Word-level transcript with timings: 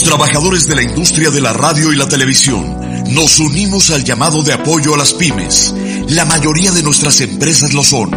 Los 0.00 0.08
trabajadores 0.08 0.66
de 0.66 0.76
la 0.76 0.82
industria 0.82 1.28
de 1.30 1.42
la 1.42 1.52
radio 1.52 1.92
y 1.92 1.96
la 1.96 2.08
televisión 2.08 2.64
nos 3.12 3.38
unimos 3.38 3.90
al 3.90 4.02
llamado 4.02 4.42
de 4.42 4.54
apoyo 4.54 4.94
a 4.94 4.96
las 4.96 5.12
pymes. 5.12 5.74
La 6.08 6.24
mayoría 6.24 6.72
de 6.72 6.82
nuestras 6.82 7.20
empresas 7.20 7.74
lo 7.74 7.84
son. 7.84 8.10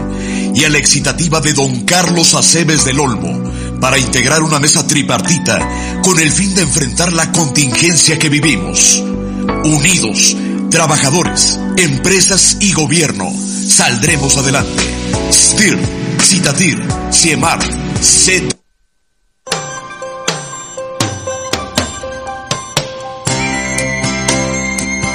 Y 0.56 0.64
a 0.64 0.70
la 0.70 0.78
excitativa 0.78 1.42
de 1.42 1.52
don 1.52 1.82
Carlos 1.82 2.36
Aceves 2.36 2.86
del 2.86 3.02
Olmo 3.02 3.52
para 3.82 3.98
integrar 3.98 4.44
una 4.44 4.62
mesa 4.62 4.88
tripartita 4.88 5.60
con 6.02 6.18
el 6.22 6.32
fin 6.32 6.56
de 6.56 6.62
enfrentar 6.62 7.12
la 7.12 7.30
contingencia 7.34 8.18
que 8.18 8.30
vivimos. 8.30 9.04
Unidos, 9.66 10.38
trabajadores, 10.72 11.60
empresas 11.76 12.60
y 12.62 12.72
gobierno, 12.72 13.30
saldremos 13.68 14.38
adelante. 14.38 14.84
STIR, 15.34 15.78
Citatir. 16.22 16.82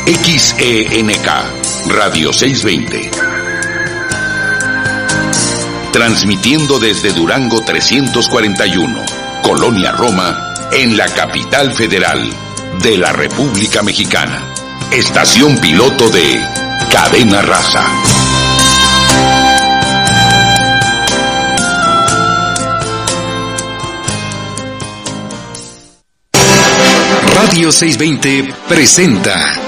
XENK, 0.09 1.29
Radio 1.91 2.33
620. 2.33 3.11
Transmitiendo 5.93 6.79
desde 6.79 7.12
Durango 7.12 7.61
341, 7.61 9.05
Colonia 9.43 9.93
Roma, 9.93 10.55
en 10.73 10.97
la 10.97 11.09
capital 11.09 11.75
federal 11.75 12.27
de 12.83 12.97
la 12.97 13.12
República 13.12 13.83
Mexicana. 13.83 14.55
Estación 14.93 15.59
piloto 15.59 16.09
de 16.09 16.43
Cadena 16.91 17.43
Raza. 17.43 17.84
Radio 27.34 27.70
620 27.70 28.55
presenta 28.67 29.67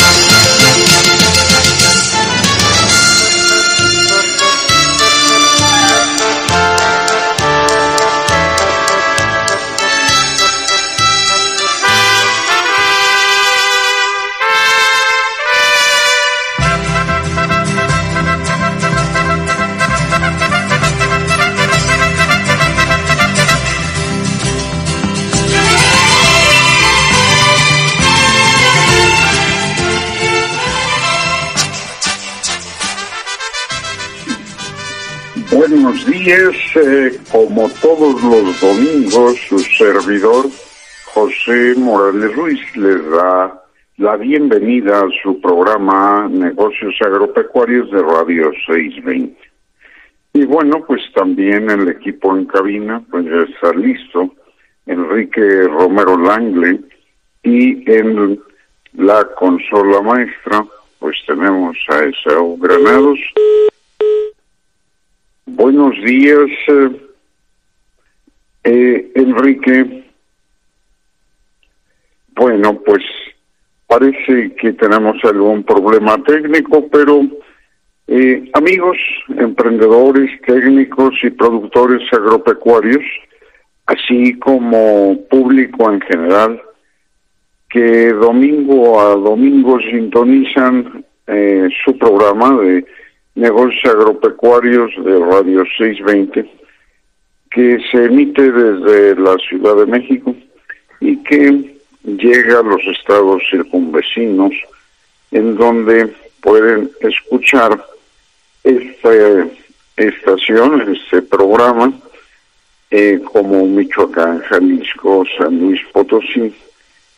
Buenos 36.23 36.53
días, 36.53 36.85
eh, 36.85 37.19
como 37.31 37.67
todos 37.81 38.21
los 38.23 38.61
domingos, 38.61 39.39
su 39.47 39.57
servidor 39.57 40.45
José 41.05 41.73
Morales 41.77 42.35
Ruiz 42.35 42.75
les 42.75 43.09
da 43.09 43.63
la 43.97 44.17
bienvenida 44.17 44.99
a 44.99 45.09
su 45.23 45.41
programa 45.41 46.27
Negocios 46.29 46.93
Agropecuarios 47.01 47.89
de 47.89 48.03
Radio 48.03 48.51
620. 48.67 49.35
Y 50.33 50.45
bueno, 50.45 50.83
pues 50.85 51.01
también 51.15 51.71
el 51.71 51.87
equipo 51.87 52.37
en 52.37 52.45
cabina, 52.45 53.01
pues 53.09 53.25
ya 53.25 53.41
está 53.41 53.75
listo, 53.75 54.35
Enrique 54.85 55.63
Romero 55.63 56.17
Langle, 56.19 56.81
y 57.41 57.91
en 57.91 58.39
la 58.93 59.25
consola 59.39 60.01
maestra, 60.01 60.63
pues 60.99 61.17
tenemos 61.25 61.75
a 61.89 62.03
Esau 62.03 62.57
Granados. 62.59 63.19
Buenos 65.45 65.95
días, 66.05 66.49
eh, 66.67 67.01
eh, 68.63 69.11
Enrique. 69.15 70.03
Bueno, 72.35 72.79
pues 72.85 73.03
parece 73.87 74.53
que 74.53 74.73
tenemos 74.73 75.17
algún 75.23 75.63
problema 75.63 76.23
técnico, 76.23 76.87
pero 76.89 77.21
eh, 78.07 78.51
amigos, 78.53 78.97
emprendedores, 79.35 80.29
técnicos 80.45 81.15
y 81.23 81.31
productores 81.31 82.01
agropecuarios, 82.13 83.03
así 83.87 84.37
como 84.37 85.19
público 85.27 85.91
en 85.91 86.01
general, 86.01 86.61
que 87.67 88.13
domingo 88.13 89.01
a 89.01 89.15
domingo 89.15 89.79
sintonizan 89.79 91.03
su 91.85 91.97
programa 91.97 92.61
de 92.61 92.85
negocios 93.35 93.85
agropecuarios 93.85 94.91
de 95.03 95.19
Radio 95.19 95.63
620, 95.77 96.49
que 97.49 97.79
se 97.91 98.05
emite 98.05 98.51
desde 98.51 99.15
la 99.19 99.35
Ciudad 99.37 99.75
de 99.77 99.85
México 99.85 100.35
y 100.99 101.17
que 101.23 101.75
llega 102.03 102.59
a 102.59 102.63
los 102.63 102.81
estados 102.87 103.41
circunvecinos, 103.49 104.53
en 105.31 105.55
donde 105.55 106.13
pueden 106.41 106.89
escuchar 107.01 107.83
esta 108.63 109.47
estación, 109.97 110.95
este 110.95 111.21
programa, 111.21 111.93
eh, 112.89 113.21
como 113.31 113.65
Michoacán, 113.65 114.39
Jalisco, 114.41 115.23
San 115.37 115.59
Luis 115.59 115.79
Potosí, 115.93 116.53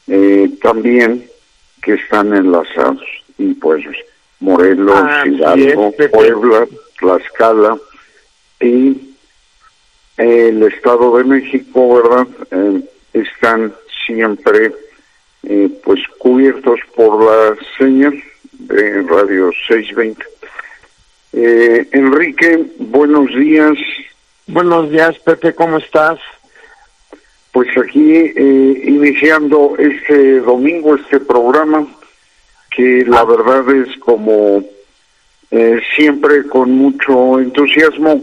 eh, 0.07 0.49
también 0.61 1.25
que 1.81 1.93
están 1.93 2.33
enlazados 2.33 3.03
y 3.37 3.53
pues 3.55 3.83
Morelos, 4.43 4.99
Hidalgo, 5.25 5.93
Puebla, 6.11 6.67
Tlaxcala 6.99 7.77
y 8.59 9.15
el 10.17 10.63
Estado 10.63 11.17
de 11.17 11.23
México, 11.23 11.95
¿verdad? 11.95 12.27
Eh, 12.51 12.81
están 13.13 13.73
siempre 14.05 14.73
eh, 15.43 15.69
pues 15.85 16.01
cubiertos 16.17 16.77
por 16.93 17.23
las 17.23 17.57
señas 17.77 18.13
de 18.51 19.01
Radio 19.03 19.49
620. 19.65 20.21
Eh, 21.31 21.87
Enrique, 21.93 22.65
buenos 22.79 23.33
días. 23.33 23.77
Buenos 24.47 24.91
días, 24.91 25.17
Pepe, 25.19 25.55
¿cómo 25.55 25.77
estás? 25.77 26.19
Pues 27.53 27.69
aquí 27.77 28.33
iniciando 28.83 29.75
este 29.77 30.41
domingo 30.41 30.95
este 30.95 31.21
programa 31.21 31.87
que 32.75 33.05
la 33.07 33.23
verdad 33.23 33.63
es 33.75 33.97
como 33.99 34.63
eh, 35.51 35.79
siempre 35.95 36.47
con 36.47 36.71
mucho 36.71 37.39
entusiasmo. 37.39 38.21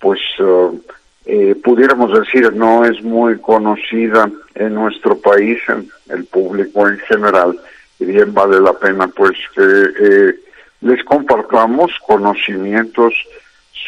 pues 0.00 0.20
uh, 0.40 0.80
eh, 1.28 1.54
pudiéramos 1.62 2.12
decir 2.18 2.52
no 2.54 2.84
es 2.84 3.02
muy 3.02 3.38
conocida 3.38 4.30
en 4.54 4.74
nuestro 4.74 5.18
país 5.18 5.58
en 5.68 5.88
el 6.08 6.24
público 6.24 6.88
en 6.88 6.98
general 7.00 7.58
y 8.00 8.06
bien 8.06 8.32
vale 8.32 8.60
la 8.60 8.72
pena 8.72 9.06
pues 9.08 9.36
que 9.54 9.62
eh, 9.62 10.34
les 10.80 11.04
compartamos 11.04 11.92
conocimientos 12.06 13.14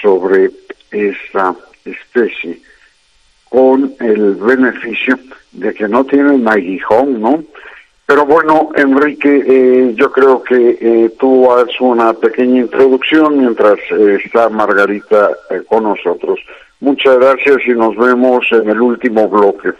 sobre 0.02 0.50
esta 0.90 1.54
especie 1.84 2.60
con 3.48 3.94
el 4.00 4.34
beneficio 4.34 5.18
de 5.52 5.74
que 5.74 5.88
no 5.88 6.04
tienen 6.04 6.46
aguijón, 6.46 7.20
¿no? 7.20 7.42
Pero 8.10 8.26
bueno, 8.26 8.70
Enrique, 8.74 9.44
eh, 9.46 9.92
yo 9.94 10.10
creo 10.10 10.42
que 10.42 10.78
eh, 10.80 11.14
tú 11.16 11.52
haces 11.52 11.80
una 11.80 12.12
pequeña 12.12 12.62
introducción 12.62 13.38
mientras 13.38 13.78
eh, 13.92 14.18
está 14.24 14.48
Margarita 14.48 15.30
con 15.68 15.84
nosotros. 15.84 16.40
Muchas 16.80 17.18
gracias 17.18 17.58
y 17.66 17.70
nos 17.70 17.96
vemos 17.96 18.46
en 18.50 18.68
el 18.70 18.80
último 18.80 19.28
bloque. 19.28 19.72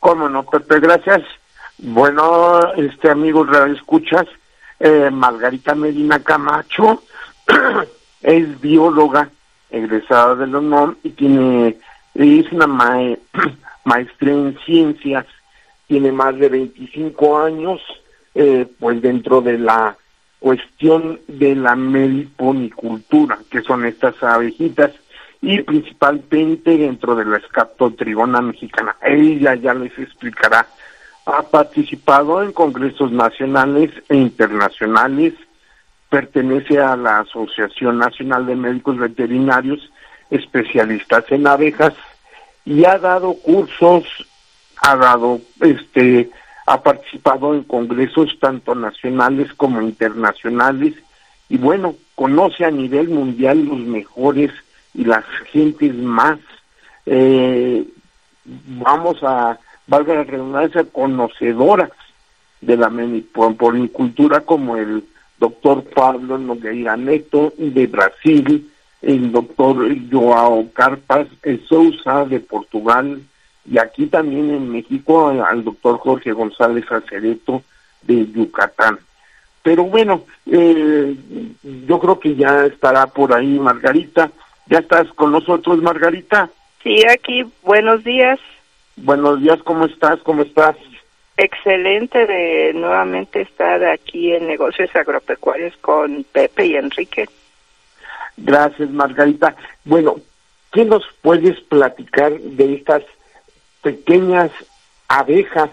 Cómo 0.00 0.28
no, 0.28 0.44
Pepe, 0.44 0.80
gracias. 0.80 1.22
Bueno, 1.78 2.72
este 2.74 3.10
amigo 3.10 3.46
Escuchas, 3.66 4.26
Margarita 5.12 5.74
Medina 5.74 6.22
Camacho 6.22 7.02
es 8.22 8.60
bióloga 8.60 9.30
egresada 9.70 10.34
del 10.34 10.54
UNOM 10.54 10.96
y 11.02 11.10
tiene 11.10 11.76
una 12.52 12.66
maestría 13.84 14.32
en 14.32 14.58
ciencias, 14.64 15.26
tiene 15.86 16.12
más 16.12 16.36
de 16.38 16.48
25 16.48 17.38
años, 17.38 17.80
eh, 18.34 18.66
pues 18.78 19.00
dentro 19.00 19.40
de 19.40 19.58
la 19.58 19.96
cuestión 20.38 21.20
de 21.26 21.54
la 21.54 21.76
meliponicultura, 21.76 23.38
que 23.50 23.62
son 23.62 23.84
estas 23.84 24.22
abejitas, 24.22 24.92
y 25.40 25.62
principalmente 25.62 26.76
dentro 26.76 27.14
de 27.14 27.24
la 27.24 27.38
escaptotrigona 27.38 28.40
mexicana. 28.40 28.96
Ella 29.02 29.54
ya 29.54 29.74
les 29.74 29.96
explicará. 29.98 30.66
Ha 31.26 31.42
participado 31.42 32.42
en 32.42 32.52
congresos 32.52 33.12
nacionales 33.12 33.90
e 34.08 34.16
internacionales, 34.16 35.34
pertenece 36.08 36.78
a 36.78 36.96
la 36.96 37.20
Asociación 37.20 37.98
Nacional 37.98 38.46
de 38.46 38.56
Médicos 38.56 38.98
Veterinarios 38.98 39.90
especialistas 40.30 41.24
en 41.30 41.46
abejas 41.46 41.94
y 42.64 42.84
ha 42.84 42.98
dado 42.98 43.34
cursos, 43.34 44.04
ha 44.82 44.96
dado, 44.96 45.40
este, 45.60 46.30
ha 46.66 46.82
participado 46.82 47.54
en 47.54 47.62
congresos 47.62 48.36
tanto 48.40 48.74
nacionales 48.74 49.52
como 49.54 49.82
internacionales 49.82 50.94
y 51.48 51.58
bueno, 51.58 51.94
conoce 52.14 52.64
a 52.64 52.70
nivel 52.70 53.08
mundial 53.08 53.64
los 53.64 53.78
mejores 53.78 54.50
y 54.96 55.04
las 55.04 55.24
gentes 55.52 55.94
más, 55.94 56.38
eh, 57.04 57.84
vamos 58.44 59.22
a, 59.22 59.58
valga 59.86 60.14
la 60.14 60.24
redundancia, 60.24 60.84
conocedoras 60.84 61.90
de 62.60 62.76
la 62.76 62.90
cultura 63.92 64.40
como 64.40 64.76
el 64.76 65.04
doctor 65.38 65.84
Pablo 65.84 66.38
Nogueira 66.38 66.96
Neto 66.96 67.52
de 67.58 67.86
Brasil, 67.86 68.70
el 69.02 69.30
doctor 69.30 69.86
Joao 70.10 70.70
Carpas 70.72 71.28
Sousa 71.68 72.24
de 72.24 72.40
Portugal 72.40 73.20
y 73.70 73.78
aquí 73.78 74.06
también 74.06 74.50
en 74.50 74.70
México 74.70 75.28
al 75.28 75.62
doctor 75.62 75.98
Jorge 75.98 76.32
González 76.32 76.90
Acereto 76.90 77.62
de 78.02 78.26
Yucatán. 78.32 78.98
Pero 79.62 79.84
bueno, 79.84 80.22
eh, 80.46 81.16
yo 81.86 81.98
creo 81.98 82.20
que 82.20 82.36
ya 82.36 82.66
estará 82.66 83.06
por 83.08 83.34
ahí 83.34 83.58
Margarita. 83.58 84.30
¿Ya 84.66 84.78
estás 84.78 85.08
con 85.14 85.32
nosotros, 85.32 85.80
Margarita? 85.80 86.50
Sí, 86.82 87.02
aquí. 87.06 87.44
Buenos 87.62 88.02
días. 88.04 88.38
Buenos 88.96 89.40
días, 89.40 89.62
¿cómo 89.62 89.86
estás? 89.86 90.18
¿Cómo 90.22 90.42
estás? 90.42 90.76
Excelente 91.36 92.26
de 92.26 92.72
nuevamente 92.74 93.42
estar 93.42 93.84
aquí 93.84 94.32
en 94.32 94.46
Negocios 94.46 94.94
Agropecuarios 94.96 95.76
con 95.78 96.24
Pepe 96.32 96.66
y 96.66 96.76
Enrique. 96.76 97.28
Gracias, 98.38 98.90
Margarita. 98.90 99.54
Bueno, 99.84 100.16
¿qué 100.72 100.84
nos 100.84 101.04
puedes 101.20 101.60
platicar 101.60 102.32
de 102.32 102.74
estas 102.74 103.02
pequeñas 103.82 104.50
abejas 105.08 105.70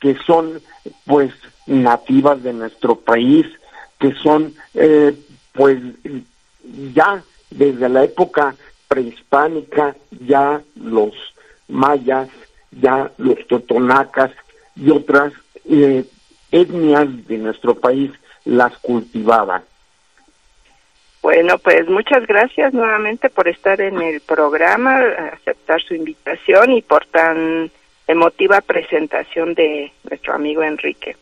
que 0.00 0.16
son, 0.26 0.60
pues, 1.06 1.32
nativas 1.66 2.42
de 2.42 2.54
nuestro 2.54 2.96
país, 2.96 3.46
que 3.98 4.12
son, 4.14 4.54
eh, 4.74 5.14
pues, 5.52 5.78
ya 6.94 7.22
desde 7.50 7.88
la 7.88 8.04
época 8.04 8.54
prehispánica, 8.88 9.94
ya 10.10 10.60
los 10.76 11.12
mayas, 11.68 12.28
ya 12.70 13.10
los 13.18 13.46
totonacas 13.46 14.32
y 14.76 14.90
otras 14.90 15.32
eh, 15.68 16.04
etnias 16.50 17.26
de 17.26 17.38
nuestro 17.38 17.74
país 17.74 18.10
las 18.44 18.76
cultivaban. 18.78 19.62
Bueno, 21.22 21.58
pues 21.58 21.86
muchas 21.88 22.26
gracias 22.26 22.72
nuevamente 22.72 23.28
por 23.28 23.46
estar 23.46 23.80
en 23.80 24.00
el 24.00 24.20
programa, 24.20 25.00
aceptar 25.32 25.82
su 25.82 25.94
invitación 25.94 26.72
y 26.72 26.82
por 26.82 27.04
tan 27.06 27.70
emotiva 28.06 28.60
presentación 28.62 29.54
de 29.54 29.92
nuestro 30.08 30.34
amigo 30.34 30.62
Enrique. 30.62 31.16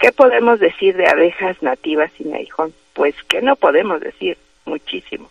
¿Qué 0.00 0.12
podemos 0.12 0.58
decir 0.58 0.96
de 0.96 1.06
abejas 1.06 1.62
nativas 1.62 2.10
sin 2.16 2.34
aguijón? 2.34 2.74
Pues 2.92 3.14
que 3.28 3.40
no 3.40 3.54
podemos 3.54 4.00
decir 4.00 4.36
muchísimo. 4.64 5.30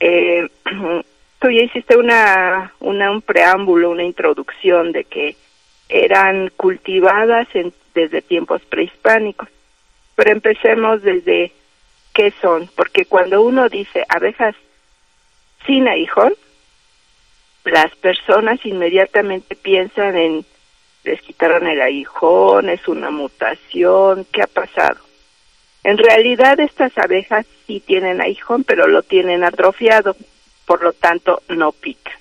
Eh, 0.00 0.48
tú 1.40 1.50
ya 1.50 1.62
hiciste 1.62 1.96
una, 1.96 2.72
una, 2.80 3.10
un 3.10 3.22
preámbulo, 3.22 3.90
una 3.90 4.04
introducción 4.04 4.92
de 4.92 5.04
que 5.04 5.36
eran 5.88 6.50
cultivadas 6.56 7.48
desde 7.94 8.22
tiempos 8.22 8.62
prehispánicos, 8.62 9.48
pero 10.14 10.30
empecemos 10.30 11.02
desde 11.02 11.52
qué 12.14 12.32
son, 12.40 12.68
porque 12.76 13.04
cuando 13.04 13.42
uno 13.42 13.68
dice 13.68 14.04
abejas 14.08 14.54
sin 15.66 15.88
aguijón, 15.88 16.34
las 17.64 17.94
personas 17.96 18.64
inmediatamente 18.64 19.54
piensan 19.56 20.16
en 20.16 20.44
les 21.04 21.20
quitaron 21.22 21.66
el 21.66 21.80
aguijón, 21.80 22.68
es 22.68 22.86
una 22.86 23.10
mutación, 23.10 24.26
¿qué 24.32 24.42
ha 24.42 24.46
pasado? 24.46 24.98
En 25.82 25.98
realidad 25.98 26.60
estas 26.60 26.96
abejas 26.98 27.46
sí 27.66 27.80
tienen 27.80 28.20
aguijón, 28.20 28.64
pero 28.64 28.86
lo 28.86 29.02
tienen 29.02 29.44
atrofiado, 29.44 30.16
por 30.66 30.82
lo 30.82 30.92
tanto 30.92 31.42
no 31.48 31.72
pican. 31.72 32.14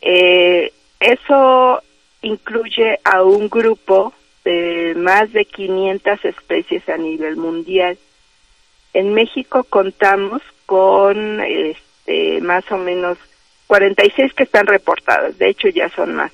Eh, 0.00 0.72
eso 0.98 1.82
incluye 2.22 2.98
a 3.04 3.22
un 3.22 3.48
grupo 3.48 4.12
de 4.44 4.94
más 4.96 5.32
de 5.32 5.44
500 5.44 6.24
especies 6.24 6.88
a 6.88 6.96
nivel 6.96 7.36
mundial 7.36 7.98
en 8.94 9.14
México 9.14 9.64
contamos 9.64 10.42
con 10.66 11.40
este, 11.40 12.40
más 12.40 12.70
o 12.70 12.76
menos 12.76 13.18
46 13.66 14.34
que 14.34 14.42
están 14.42 14.66
reportadas, 14.66 15.38
de 15.38 15.48
hecho 15.48 15.68
ya 15.68 15.88
son 15.90 16.14
más. 16.14 16.32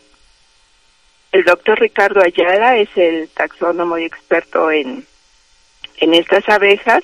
El 1.30 1.45
doctor 1.45 1.78
Ricardo 1.78 2.23
Ayala 2.23 2.78
es 2.78 2.88
el 2.97 3.28
taxónomo 3.28 3.99
y 3.99 4.04
experto 4.04 4.71
en, 4.71 5.07
en 6.00 6.14
estas 6.14 6.49
abejas 6.49 7.02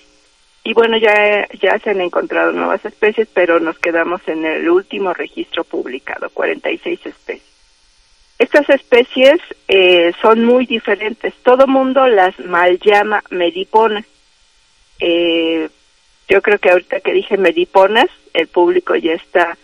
y 0.62 0.72
bueno, 0.72 0.96
ya, 0.96 1.46
ya 1.60 1.78
se 1.78 1.90
han 1.90 2.00
encontrado 2.00 2.52
nuevas 2.52 2.84
especies, 2.84 3.28
pero 3.34 3.60
nos 3.60 3.78
quedamos 3.78 4.22
en 4.26 4.46
el 4.46 4.68
último 4.70 5.12
registro 5.12 5.62
publicado, 5.64 6.30
46 6.30 7.04
especies. 7.04 7.42
Estas 8.38 8.68
especies 8.70 9.40
eh, 9.68 10.12
son 10.22 10.44
muy 10.44 10.66
diferentes. 10.66 11.34
Todo 11.42 11.66
mundo 11.66 12.06
las 12.06 12.38
mal 12.40 12.78
llama 12.80 13.22
mediponas 13.30 14.04
eh, 15.00 15.68
yo 16.28 16.40
creo 16.42 16.58
que 16.58 16.70
ahorita 16.70 17.00
que 17.00 17.12
dije 17.12 17.36
meliponas, 17.36 18.08
el 18.32 18.48
público 18.48 18.96
ya 18.96 19.12
está 19.12 19.56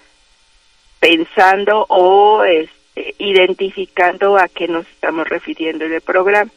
pensando 0.98 1.86
o 1.88 2.44
este, 2.44 3.14
identificando 3.18 4.36
a 4.36 4.48
qué 4.48 4.68
nos 4.68 4.86
estamos 4.88 5.28
refiriendo 5.28 5.86
en 5.86 5.94
el 5.94 6.00
programa. 6.02 6.50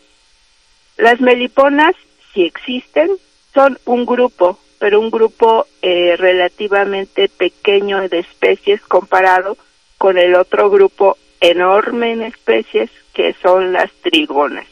Las 0.98 1.22
meliponas, 1.22 1.96
si 2.34 2.44
existen, 2.44 3.10
son 3.54 3.78
un 3.86 4.06
grupo, 4.06 4.60
pero 4.80 5.00
un 5.00 5.12
grupo 5.12 5.68
eh, 5.82 6.16
relativamente 6.18 7.30
pequeño 7.30 8.08
de 8.10 8.20
especies 8.20 8.82
comparado 8.82 9.58
con 9.98 10.18
el 10.18 10.36
otro 10.36 10.70
grupo 10.70 11.18
enorme 11.40 12.14
en 12.14 12.24
especies 12.24 12.90
que 13.14 13.34
son 13.42 13.74
las 13.74 13.92
trigonas. 14.02 14.66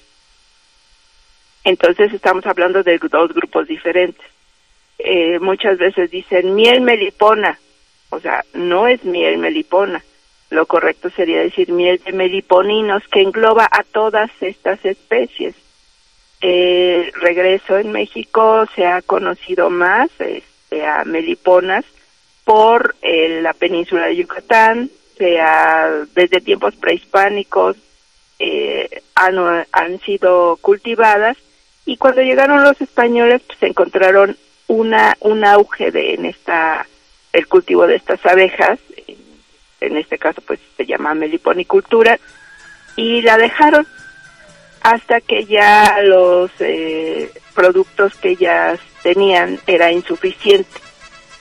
Entonces 1.63 2.12
estamos 2.13 2.46
hablando 2.46 2.82
de 2.82 2.98
dos 2.98 3.34
grupos 3.34 3.68
diferentes. 3.68 4.25
Eh, 4.98 5.39
muchas 5.39 5.77
veces 5.77 6.12
dicen 6.12 6.56
miel 6.56 6.82
melipona, 6.82 7.60
o 8.10 8.20
sea, 8.20 8.44
no 8.53 8.88
es 8.88 9.03
miel 9.03 9.38
melipona. 9.38 10.03
Lo 10.50 10.65
correcto 10.65 11.10
sería 11.10 11.39
decir 11.39 11.72
miel 11.72 12.01
de 12.03 12.12
meliponinos, 12.12 13.08
que 13.08 13.22
engloba 13.22 13.68
a 13.72 13.84
todas 13.84 14.30
estas 14.41 14.84
especies. 14.84 15.56
Eh, 16.41 17.12
regreso 17.21 17.77
en 17.77 17.91
México 17.91 18.65
se 18.75 18.88
ha 18.88 19.03
conocido 19.03 19.69
más 19.69 20.10
este, 20.17 20.86
a 20.86 21.03
meliponas 21.05 21.86
por 22.45 22.95
eh, 23.03 23.41
la 23.41 23.53
península 23.53 24.07
de 24.07 24.15
Yucatán, 24.15 24.89
sea 25.17 25.88
desde 26.15 26.41
tiempos 26.41 26.75
prehispánicos 26.75 27.77
eh, 28.39 29.03
han, 29.13 30.00
sido 30.00 30.57
cultivadas 30.62 31.38
y 31.86 31.98
cuando 31.98 32.21
llegaron 32.21 32.63
los 32.63 32.81
españoles 32.81 33.43
pues 33.45 33.62
encontraron 33.62 34.36
una 34.65 35.15
un 35.19 35.45
auge 35.45 35.91
de 35.91 36.15
en 36.15 36.25
esta 36.25 36.88
el 37.33 37.48
cultivo 37.48 37.86
de 37.86 37.98
estas 37.98 38.25
abejas 38.25 38.79
en 39.79 39.98
este 39.98 40.17
caso 40.17 40.41
pues 40.41 40.60
se 40.75 40.88
llama 40.88 41.13
meliponicultura 41.13 42.19
y 42.95 43.21
la 43.21 43.38
dejaron 43.38 43.86
hasta 44.82 45.22
que 45.22 45.46
ya 45.46 45.98
los 46.04 46.52
eh, 46.60 47.32
productos 47.54 48.16
que 48.16 48.30
ellas 48.30 48.80
tenían 49.04 49.60
era 49.68 49.92
insuficiente. 49.92 50.80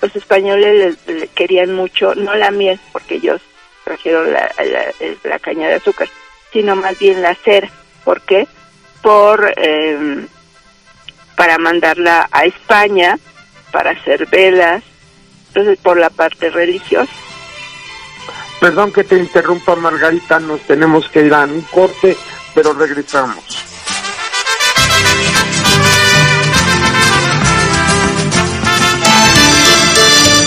Los 0.02 0.14
españoles 0.16 0.96
querían 1.34 1.74
mucho, 1.74 2.14
no 2.14 2.34
la 2.34 2.50
miel, 2.50 2.80
porque 2.92 3.16
ellos 3.16 3.40
trajeron 3.84 4.32
la, 4.32 4.50
la, 5.24 5.38
caña 5.38 5.68
de 5.68 5.74
azúcar, 5.74 6.08
sino 6.52 6.76
más 6.76 6.98
bien 6.98 7.22
la 7.22 7.34
cera. 7.34 7.68
¿Por 8.04 8.22
qué? 8.22 8.46
Por, 9.02 9.52
eh, 9.56 10.26
para 11.36 11.58
mandarla 11.58 12.28
a 12.30 12.44
España, 12.44 13.18
para 13.72 13.90
hacer 13.90 14.26
velas, 14.26 14.82
entonces 15.48 15.78
por 15.78 15.98
la 15.98 16.10
parte 16.10 16.50
religiosa. 16.50 17.12
Perdón 18.60 18.92
que 18.92 19.04
te 19.04 19.16
interrumpa, 19.16 19.74
Margarita, 19.74 20.38
nos 20.38 20.60
tenemos 20.62 21.08
que 21.08 21.24
ir 21.24 21.32
a 21.32 21.44
un 21.44 21.62
corte, 21.62 22.16
pero 22.62 22.74
regresamos. 22.74 23.42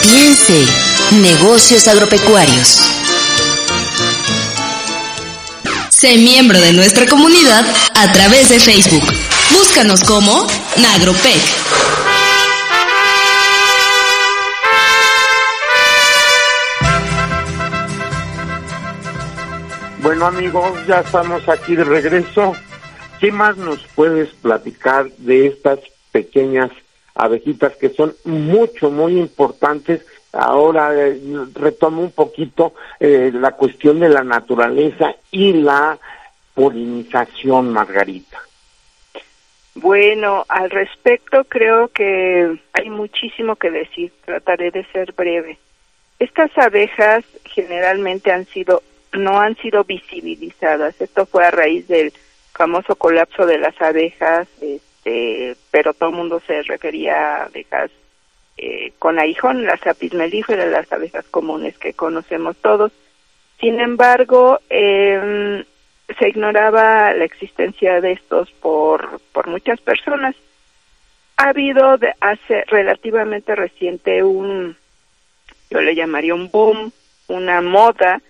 Piense, 0.04 0.64
negocios 1.10 1.88
agropecuarios. 1.88 2.78
Sé 5.90 6.18
miembro 6.18 6.62
de 6.62 6.74
nuestra 6.74 7.08
comunidad 7.08 7.66
a 7.96 8.12
través 8.12 8.50
de 8.50 8.60
Facebook. 8.60 9.04
Búscanos 9.50 10.04
como 10.04 10.46
Nagropec. 10.78 11.42
Amigos, 20.24 20.88
ya 20.88 21.02
estamos 21.02 21.50
aquí 21.50 21.76
de 21.76 21.84
regreso. 21.84 22.54
¿Qué 23.20 23.30
más 23.30 23.58
nos 23.58 23.86
puedes 23.88 24.30
platicar 24.36 25.10
de 25.18 25.48
estas 25.48 25.80
pequeñas 26.14 26.72
abejitas 27.14 27.76
que 27.76 27.90
son 27.90 28.16
mucho, 28.24 28.90
muy 28.90 29.20
importantes? 29.20 30.06
Ahora 30.32 30.96
eh, 30.96 31.20
retomo 31.54 32.02
un 32.02 32.12
poquito 32.12 32.74
eh, 33.02 33.32
la 33.34 33.52
cuestión 33.52 34.00
de 34.00 34.08
la 34.08 34.24
naturaleza 34.24 35.14
y 35.30 35.52
la 35.52 36.00
polinización, 36.54 37.74
Margarita. 37.74 38.40
Bueno, 39.76 40.46
al 40.48 40.70
respecto 40.70 41.44
creo 41.44 41.90
que 41.90 42.62
hay 42.72 42.90
muchísimo 42.90 43.58
que 43.58 43.72
decir. 43.72 44.14
Trataré 44.24 44.72
de 44.72 44.86
ser 44.86 45.12
breve. 45.12 45.58
Estas 46.18 46.58
abejas 46.58 47.26
generalmente 47.44 48.32
han 48.32 48.46
sido 48.46 48.84
no 49.14 49.40
han 49.40 49.56
sido 49.58 49.84
visibilizadas. 49.84 51.00
Esto 51.00 51.26
fue 51.26 51.46
a 51.46 51.52
raíz 51.52 51.88
del 51.88 52.14
famoso 52.54 52.96
colapso 52.96 53.46
de 53.46 53.58
las 53.58 53.80
abejas, 53.82 54.48
este, 54.62 55.56
pero 55.72 55.94
todo 55.94 56.10
el 56.10 56.16
mundo 56.16 56.42
se 56.46 56.62
refería 56.64 57.16
a 57.16 57.44
abejas 57.46 57.92
eh, 58.58 58.94
con 59.00 59.20
aguijón, 59.20 59.66
las 59.66 59.86
apis 59.88 60.14
mellíferas, 60.14 60.70
las 60.70 60.92
abejas 60.92 61.26
comunes 61.26 61.78
que 61.78 61.94
conocemos 61.94 62.56
todos. 62.58 62.92
Sin 63.60 63.80
embargo, 63.80 64.60
eh, 64.70 65.64
se 66.20 66.30
ignoraba 66.30 67.14
la 67.14 67.24
existencia 67.24 68.02
de 68.02 68.14
estos 68.14 68.52
por, 68.52 69.20
por 69.32 69.48
muchas 69.48 69.80
personas. 69.82 70.36
Ha 71.38 71.50
habido 71.50 71.98
de 71.98 72.14
hace 72.20 72.64
relativamente 72.68 73.56
reciente 73.56 74.24
un, 74.24 74.78
yo 75.70 75.82
le 75.82 75.96
llamaría 75.96 76.36
un 76.36 76.52
boom, 76.52 76.92
una 77.28 77.62
moda 77.62 78.22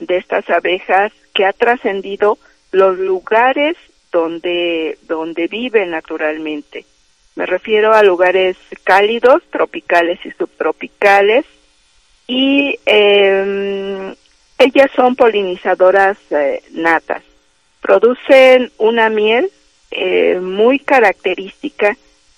de 0.00 0.16
estas 0.16 0.48
abejas 0.50 1.12
que 1.34 1.44
ha 1.44 1.52
trascendido 1.52 2.38
los 2.72 2.98
lugares 2.98 3.76
donde, 4.10 4.98
donde 5.02 5.46
viven 5.46 5.90
naturalmente. 5.90 6.84
Me 7.36 7.46
refiero 7.46 7.94
a 7.94 8.02
lugares 8.02 8.56
cálidos, 8.84 9.42
tropicales 9.50 10.18
y 10.24 10.30
subtropicales, 10.32 11.44
y 12.26 12.78
eh, 12.86 14.14
ellas 14.58 14.90
son 14.94 15.16
polinizadoras 15.16 16.18
eh, 16.30 16.62
natas. 16.72 17.22
Producen 17.80 18.70
una 18.78 19.08
miel 19.08 19.50
eh, 19.90 20.38
muy 20.40 20.78
característica 20.78 21.96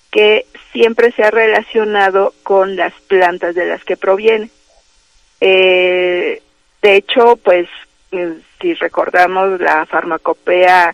que 0.09 0.45
siempre 0.71 1.11
se 1.11 1.23
ha 1.23 1.31
relacionado 1.31 2.33
con 2.43 2.75
las 2.75 2.93
plantas 3.07 3.55
de 3.55 3.65
las 3.65 3.83
que 3.83 3.97
proviene. 3.97 4.49
Eh, 5.41 6.41
de 6.83 6.97
hecho, 6.97 7.37
pues 7.37 7.69
eh, 8.11 8.37
si 8.61 8.73
recordamos 8.73 9.59
la 9.61 9.85
farmacopea 9.85 10.93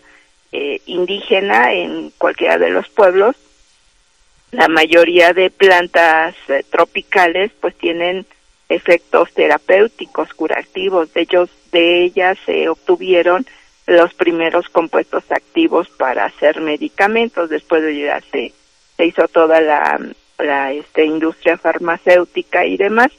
eh, 0.52 0.82
indígena 0.86 1.74
en 1.74 2.12
cualquiera 2.12 2.60
de 2.60 2.70
los 2.70 2.88
pueblos, 2.90 3.36
la 4.52 4.68
mayoría 4.68 5.34
de 5.34 5.50
plantas 5.50 6.36
eh, 6.48 6.64
tropicales 6.70 7.52
pues 7.60 7.76
tienen 7.76 8.28
efectos 8.70 9.34
terapéuticos, 9.34 10.32
curativos. 10.36 11.12
De 11.14 11.22
ellos, 11.22 11.50
de 11.72 12.04
ellas 12.04 12.38
se 12.46 12.70
obtuvieron 12.70 13.48
los 13.88 14.14
primeros 14.14 14.70
compuestos 14.70 15.24
activos 15.32 15.90
para 15.90 16.26
hacer 16.26 16.62
medicamentos. 16.62 17.50
Después 17.50 17.82
de 17.82 18.00
ya 18.00 18.22
se, 18.32 18.54
se 18.96 19.06
hizo 19.08 19.28
toda 19.28 19.60
la, 19.60 20.00
la 20.38 20.72
este, 20.72 21.06
industria 21.06 21.58
farmacéutica 21.58 22.68
y 22.68 22.78
demás. 22.78 23.12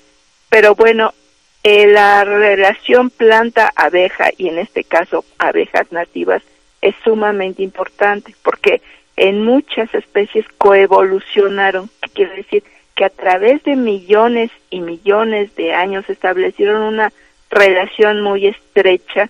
Pero 0.49 0.77
bueno, 0.77 1.15
eh, 1.63 1.87
la 1.87 2.25
relación 2.25 3.11
planta-abeja 3.11 4.31
y 4.39 4.49
en 4.49 4.59
este 4.59 4.83
caso 4.83 5.25
abejas 5.39 5.93
nativas 5.93 6.43
es 6.81 6.95
sumamente 7.05 7.63
importante 7.63 8.35
porque 8.43 8.81
en 9.17 9.45
muchas 9.45 9.93
especies 9.95 10.47
coevolucionaron, 10.57 11.91
¿qué 12.01 12.09
quiere 12.09 12.37
decir? 12.37 12.65
Que 12.95 13.05
a 13.05 13.11
través 13.11 13.63
de 13.65 13.77
millones 13.77 14.51
y 14.71 14.81
millones 14.81 15.55
de 15.57 15.75
años 15.75 16.09
establecieron 16.09 16.81
una 16.81 17.13
relación 17.51 18.23
muy 18.23 18.47
estrecha 18.47 19.29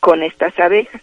con 0.00 0.24
estas 0.24 0.58
abejas. 0.58 1.00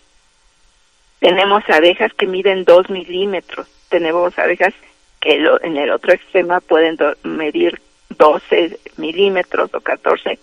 Tenemos 1.19 1.63
abejas 1.69 2.13
que 2.13 2.27
miden 2.27 2.65
dos 2.65 2.89
milímetros, 2.89 3.67
tenemos 3.87 4.37
abejas 4.37 4.73
que 5.21 5.35
en 5.63 5.77
el 5.77 5.91
otro 5.91 6.11
extremo 6.11 6.59
pueden 6.61 6.97
medir 7.23 7.79
12 8.17 8.79
milímetros 8.97 9.73
o 9.73 9.79
14 9.79 10.39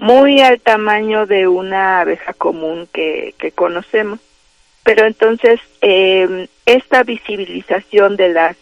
muy 0.00 0.40
al 0.40 0.60
tamaño 0.60 1.26
de 1.26 1.46
una 1.46 2.00
abeja 2.00 2.32
común 2.32 2.88
que, 2.90 3.34
que 3.38 3.52
conocemos. 3.52 4.18
Pero 4.82 5.04
entonces, 5.06 5.60
eh, 5.82 6.48
esta 6.64 7.02
visibilización 7.02 8.16
de 8.16 8.30
las 8.30 8.56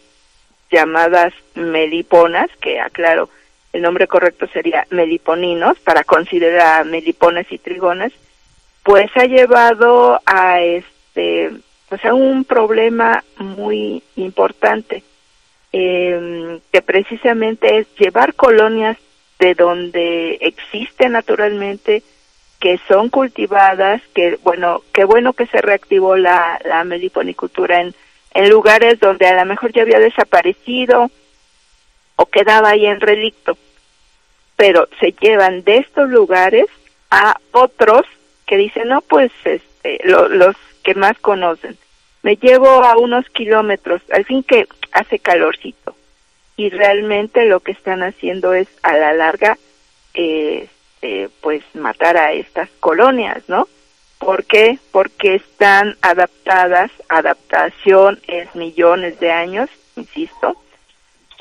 llamadas 0.69 1.33
meliponas, 1.55 2.49
que 2.61 2.81
aclaro, 2.81 3.29
el 3.71 3.81
nombre 3.81 4.05
correcto 4.07 4.47
sería 4.47 4.85
meliponinos, 4.89 5.79
para 5.79 6.03
considerar 6.03 6.85
meliponas 6.85 7.49
y 7.49 7.57
trigonas, 7.57 8.11
pues 8.83 9.09
ha 9.15 9.23
llevado 9.23 10.19
a 10.25 10.59
este, 10.59 11.51
pues 11.87 12.03
a 12.03 12.13
un 12.13 12.43
problema 12.43 13.23
muy 13.37 14.03
importante. 14.17 15.03
eh, 15.71 16.59
que 16.71 16.81
precisamente 16.81 17.77
es 17.77 17.87
llevar 17.97 18.33
colonias 18.33 18.97
de 19.39 19.55
donde 19.55 20.37
existe 20.41 21.09
naturalmente, 21.09 22.03
que 22.59 22.79
son 22.87 23.09
cultivadas, 23.09 24.01
que 24.13 24.37
bueno, 24.43 24.83
qué 24.93 25.05
bueno 25.05 25.33
que 25.33 25.47
se 25.47 25.61
reactivó 25.61 26.17
la, 26.17 26.59
la 26.65 26.83
meliponicultura 26.83 27.81
en, 27.81 27.95
en 28.33 28.49
lugares 28.49 28.99
donde 28.99 29.27
a 29.27 29.35
lo 29.35 29.45
mejor 29.45 29.71
ya 29.71 29.83
había 29.83 29.99
desaparecido 29.99 31.09
o 32.17 32.25
quedaba 32.25 32.71
ahí 32.71 32.85
en 32.85 32.99
relicto, 32.99 33.57
pero 34.57 34.89
se 34.99 35.13
llevan 35.13 35.63
de 35.63 35.77
estos 35.77 36.09
lugares 36.09 36.65
a 37.09 37.37
otros 37.53 38.01
que 38.45 38.57
dicen, 38.57 38.89
no, 38.89 39.01
pues 39.01 39.31
este, 39.45 40.01
los 40.03 40.55
que 40.83 40.95
más 40.95 41.17
conocen. 41.19 41.77
Me 42.23 42.35
llevo 42.35 42.67
a 42.67 42.97
unos 42.97 43.25
kilómetros, 43.29 44.01
al 44.11 44.25
fin 44.25 44.43
que 44.43 44.67
hace 44.91 45.19
calorcito. 45.19 45.95
Y 46.59 46.69
realmente 46.71 47.45
lo 47.45 47.61
que 47.61 47.71
están 47.71 48.03
haciendo 48.03 48.53
es 48.53 48.67
a 48.83 48.91
la 48.97 49.13
larga, 49.13 49.57
este, 50.13 51.29
pues 51.39 51.63
matar 51.73 52.17
a 52.17 52.33
estas 52.33 52.67
colonias, 52.81 53.47
¿no? 53.47 53.69
¿Por 54.17 54.43
qué? 54.43 54.77
Porque 54.91 55.35
están 55.35 55.95
adaptadas, 56.01 56.91
adaptación 57.07 58.19
es 58.27 58.53
millones 58.55 59.21
de 59.21 59.31
años, 59.31 59.69
insisto, 59.95 60.61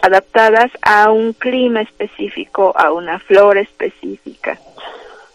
adaptadas 0.03 0.71
a 0.83 1.11
un 1.11 1.33
clima 1.33 1.81
específico, 1.81 2.73
a 2.79 2.93
una 2.93 3.19
flora 3.19 3.59
específica. 3.59 4.57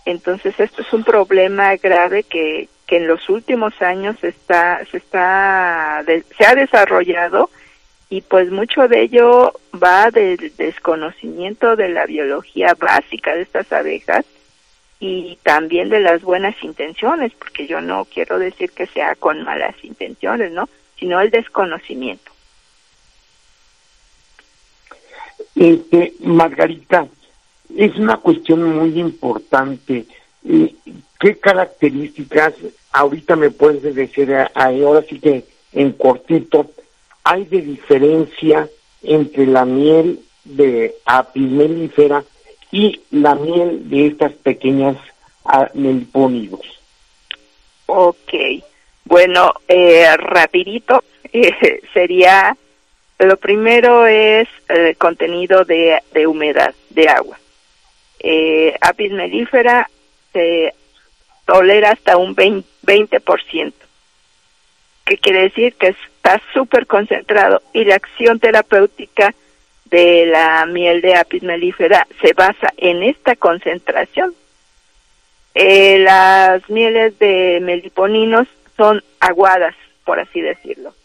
Entonces 0.05 0.57
esto 0.61 0.81
es 0.81 0.93
un 0.93 1.03
problema 1.03 1.75
grave 1.75 2.23
que, 2.23 2.69
que 2.87 2.95
en 2.95 3.07
los 3.07 3.27
últimos 3.27 3.73
años 3.81 4.15
está, 4.23 4.79
se 4.89 4.95
está, 4.95 6.05
se 6.37 6.45
ha 6.45 6.55
desarrollado 6.55 7.49
y 8.13 8.21
pues 8.21 8.51
mucho 8.51 8.87
de 8.87 9.01
ello 9.01 9.53
va 9.73 10.11
del 10.11 10.53
desconocimiento 10.55 11.75
de 11.75 11.89
la 11.89 12.05
biología 12.05 12.75
básica 12.79 13.33
de 13.33 13.41
estas 13.41 13.73
abejas 13.73 14.23
y 14.99 15.39
también 15.41 15.89
de 15.89 15.99
las 15.99 16.21
buenas 16.21 16.53
intenciones, 16.61 17.31
porque 17.33 17.65
yo 17.65 17.81
no 17.81 18.05
quiero 18.05 18.37
decir 18.37 18.69
que 18.69 18.85
sea 18.85 19.15
con 19.15 19.41
malas 19.41 19.73
intenciones, 19.83 20.51
¿no? 20.51 20.69
Sino 20.99 21.21
el 21.21 21.31
desconocimiento. 21.31 22.31
Este, 25.55 26.13
Margarita, 26.19 27.07
es 27.75 27.95
una 27.95 28.17
cuestión 28.17 28.77
muy 28.77 28.99
importante. 28.99 30.05
¿Qué 31.19 31.39
características, 31.39 32.53
ahorita 32.91 33.35
me 33.35 33.49
puedes 33.49 33.95
decir, 33.95 34.31
ahora 34.53 35.01
sí 35.01 35.19
que 35.19 35.45
en 35.71 35.93
cortito, 35.93 36.69
hay 37.23 37.45
de 37.45 37.61
diferencia 37.61 38.67
entre 39.01 39.45
la 39.45 39.65
miel 39.65 40.19
de 40.43 40.95
apis 41.05 41.49
mellifera 41.49 42.23
y 42.71 43.01
la 43.11 43.35
miel 43.35 43.89
de 43.89 44.07
estas 44.07 44.33
pequeñas 44.33 44.97
melipónidos? 45.73 46.61
Ok, 47.85 48.33
bueno, 49.05 49.53
eh, 49.67 50.15
rapidito, 50.17 51.03
eh, 51.33 51.81
sería, 51.93 52.55
lo 53.19 53.37
primero 53.37 54.07
es 54.07 54.47
el 54.69 54.95
contenido 54.97 55.65
de, 55.65 55.99
de 56.13 56.27
humedad, 56.27 56.73
de 56.89 57.09
agua 57.09 57.37
eh, 58.23 58.73
apis 58.79 59.11
mellifera 59.11 59.89
se 60.31 60.73
tolera 61.45 61.91
hasta 61.91 62.17
un 62.17 62.35
20%. 62.35 63.73
¿Qué 65.05 65.17
quiere 65.17 65.41
decir? 65.43 65.75
Que 65.75 65.89
está 66.23 66.41
súper 66.53 66.87
concentrado 66.87 67.61
y 67.73 67.83
la 67.83 67.95
acción 67.95 68.39
terapéutica 68.39 69.35
de 69.85 70.25
la 70.25 70.65
miel 70.65 71.01
de 71.01 71.15
apis 71.15 71.43
mellifera 71.43 72.07
se 72.21 72.33
basa 72.33 72.73
en 72.77 73.03
esta 73.03 73.35
concentración. 73.35 74.33
Eh, 75.53 75.99
las 75.99 76.67
mieles 76.69 77.19
de 77.19 77.59
meliponinos 77.61 78.47
son 78.77 79.03
aguadas, 79.19 79.75
por 80.05 80.19
así 80.19 80.39
decirlo. 80.39 80.95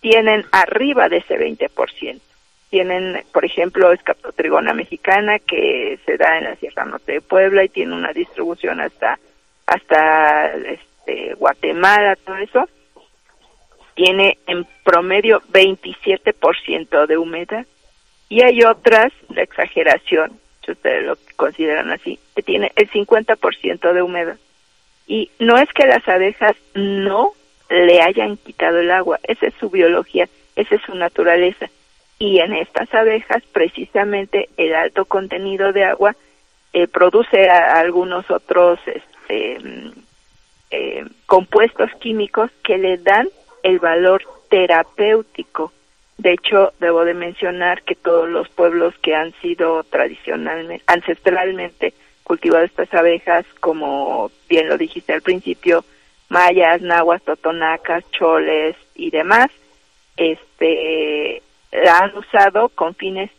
Tienen 0.00 0.46
arriba 0.52 1.08
de 1.08 1.18
ese 1.18 1.36
20% 1.36 2.20
tienen, 2.70 3.24
por 3.32 3.44
ejemplo, 3.44 3.90
escaptotrigona 3.90 4.72
mexicana 4.72 5.40
que 5.40 5.98
se 6.06 6.16
da 6.16 6.38
en 6.38 6.44
la 6.44 6.54
Sierra 6.54 6.84
Norte 6.84 7.14
de 7.14 7.20
Puebla 7.20 7.64
y 7.64 7.68
tiene 7.68 7.96
una 7.96 8.12
distribución 8.12 8.80
hasta 8.80 9.18
hasta 9.66 10.54
este, 10.54 11.34
Guatemala, 11.34 12.14
todo 12.14 12.36
eso. 12.36 12.68
Tiene 13.94 14.38
en 14.46 14.66
promedio 14.84 15.42
27% 15.52 17.06
de 17.06 17.18
humedad 17.18 17.66
y 18.28 18.42
hay 18.42 18.62
otras, 18.62 19.12
la 19.28 19.42
exageración, 19.42 20.38
si 20.64 20.72
ustedes 20.72 21.04
lo 21.04 21.18
consideran 21.36 21.90
así, 21.90 22.18
que 22.34 22.42
tiene 22.42 22.72
el 22.76 22.90
50% 22.90 23.92
de 23.92 24.02
humedad. 24.02 24.36
Y 25.06 25.30
no 25.38 25.58
es 25.58 25.68
que 25.72 25.86
las 25.86 26.06
abejas 26.08 26.56
no 26.74 27.32
le 27.68 28.00
hayan 28.00 28.36
quitado 28.36 28.78
el 28.78 28.90
agua, 28.90 29.18
esa 29.24 29.46
es 29.46 29.54
su 29.58 29.70
biología, 29.70 30.28
esa 30.54 30.74
es 30.76 30.82
su 30.82 30.94
naturaleza 30.94 31.68
y 32.20 32.38
en 32.38 32.52
estas 32.52 32.92
abejas 32.94 33.42
precisamente 33.50 34.50
el 34.58 34.74
alto 34.74 35.06
contenido 35.06 35.72
de 35.72 35.84
agua 35.84 36.14
eh, 36.74 36.86
produce 36.86 37.48
algunos 37.48 38.30
otros 38.30 38.78
este, 38.86 39.58
mm, 39.58 39.90
eh, 40.70 41.04
compuestos 41.24 41.90
químicos 41.98 42.50
que 42.62 42.76
le 42.76 42.98
dan 42.98 43.26
el 43.62 43.78
valor 43.78 44.22
terapéutico. 44.48 45.72
De 46.18 46.32
hecho, 46.32 46.72
debo 46.80 47.04
de 47.04 47.14
mencionar 47.14 47.82
que 47.82 47.94
todos 47.94 48.28
los 48.28 48.48
pueblos 48.50 48.94
que 48.98 49.14
han 49.14 49.32
sido 49.40 49.84
tradicionalmente, 49.84 50.84
ancestralmente 50.86 51.94
cultivados 52.24 52.70
estas 52.70 52.92
abejas, 52.92 53.46
como 53.60 54.30
bien 54.48 54.68
lo 54.68 54.76
dijiste 54.76 55.12
al 55.12 55.22
principio, 55.22 55.84
mayas, 56.28 56.82
nahuas, 56.82 57.22
totonacas, 57.22 58.04
choles 58.12 58.76
y 58.94 59.10
demás, 59.10 59.50
este 60.16 61.42
la 61.72 61.98
han 61.98 62.16
usado 62.16 62.68
con 62.68 62.94
fines 62.94 63.30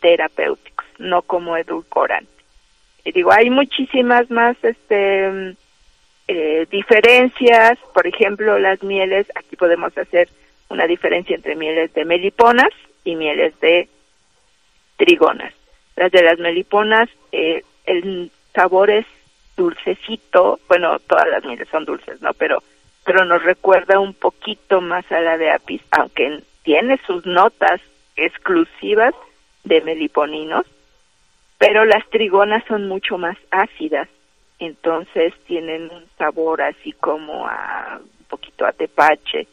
terapéuticos, 0.00 0.86
no 0.98 1.22
como 1.22 1.56
edulcorante. 1.56 2.30
Y 3.04 3.12
digo, 3.12 3.32
hay 3.32 3.50
muchísimas 3.50 4.30
más 4.30 4.56
este 4.62 5.56
eh, 6.28 6.66
diferencias, 6.70 7.78
por 7.92 8.06
ejemplo, 8.06 8.58
las 8.58 8.82
mieles, 8.82 9.26
aquí 9.34 9.56
podemos 9.56 9.96
hacer 9.96 10.28
una 10.68 10.86
diferencia 10.86 11.36
entre 11.36 11.56
mieles 11.56 11.92
de 11.94 12.04
meliponas 12.04 12.70
y 13.04 13.16
mieles 13.16 13.58
de 13.60 13.88
trigonas. 14.96 15.52
Las 15.96 16.10
de 16.12 16.22
las 16.22 16.38
meliponas, 16.38 17.08
eh, 17.32 17.62
el 17.84 18.30
sabor 18.54 18.90
es 18.90 19.06
dulcecito, 19.56 20.60
bueno, 20.68 20.98
todas 21.00 21.28
las 21.28 21.44
mieles 21.44 21.68
son 21.68 21.84
dulces, 21.84 22.20
¿no? 22.22 22.32
Pero, 22.34 22.62
pero 23.04 23.24
nos 23.24 23.42
recuerda 23.42 23.98
un 23.98 24.14
poquito 24.14 24.80
más 24.80 25.10
a 25.12 25.20
la 25.20 25.36
de 25.36 25.50
apis, 25.50 25.82
aunque 25.90 26.40
tiene 26.62 26.98
sus 27.06 27.26
notas 27.26 27.80
exclusivas 28.16 29.14
de 29.64 29.80
meliponinos, 29.82 30.66
pero 31.58 31.84
las 31.84 32.08
trigonas 32.10 32.64
son 32.66 32.88
mucho 32.88 33.18
más 33.18 33.36
ácidas, 33.50 34.08
entonces 34.64 35.32
tienen 35.46 35.90
un 35.90 36.04
sabor 36.18 36.62
así 36.62 36.92
como 36.92 37.46
a 37.46 38.00
un 38.00 38.24
poquito 38.28 38.66
a 38.66 38.72
tepache. 38.72 39.46